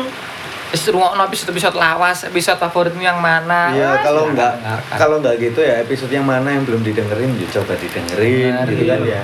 Wis 0.70 0.86
rungokno 0.86 1.22
episode 1.24 1.50
episode 1.50 1.76
lawas, 1.76 2.24
episode 2.24 2.58
favoritmu 2.58 2.98
yang 2.98 3.18
mana? 3.18 3.70
Iya, 3.70 3.90
kalau 4.00 4.26
silakan 4.26 4.34
nggak 4.34 4.52
dengarkan. 4.56 4.96
kalau 4.96 5.16
nggak 5.18 5.34
gitu 5.40 5.60
ya 5.60 5.74
episode 5.78 6.10
yang 6.10 6.22
mana 6.22 6.48
yang 6.48 6.62
belum 6.62 6.82
didengerin 6.82 7.30
ya 7.32 7.46
coba 7.52 7.74
didengerin 7.74 8.54
Benar, 8.54 8.66
gitu 8.68 8.84
kan 8.84 9.00
iya. 9.00 9.18
ya. 9.18 9.22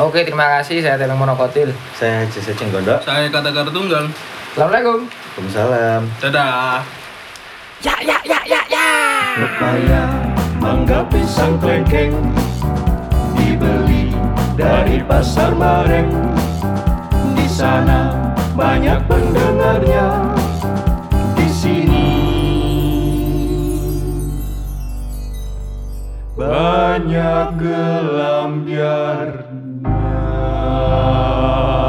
Oke, 0.00 0.24
terima 0.24 0.48
kasih. 0.56 0.80
Saya 0.80 0.96
Teleng 0.96 1.20
Monokotil. 1.20 1.76
Saya 1.92 2.24
Jesse 2.32 2.56
Cenggondok. 2.56 3.04
Saya 3.04 3.28
kata 3.28 3.68
tunggal. 3.68 4.08
Assalamualaikum. 4.56 5.04
Waalaikumsalam. 5.04 6.02
Dadah. 6.24 6.80
Ya, 7.84 7.96
ya, 8.00 8.16
ya, 8.24 8.40
ya, 8.48 8.60
ya. 8.68 8.88
Pepaya, 9.36 10.04
mangga, 10.60 11.00
pisang, 11.08 11.56
klengkeng 11.60 12.12
Dibeli 13.36 14.12
dari 14.52 15.00
pasar 15.00 15.56
bareng 15.56 16.12
Di 17.32 17.46
sana 17.48 18.12
banyak 18.52 19.00
pendengarnya 19.08 20.36
Di 21.40 21.48
sini 21.48 22.12
Banyak 26.36 27.48
gelambiar 27.56 29.49
Amen. 30.90 31.79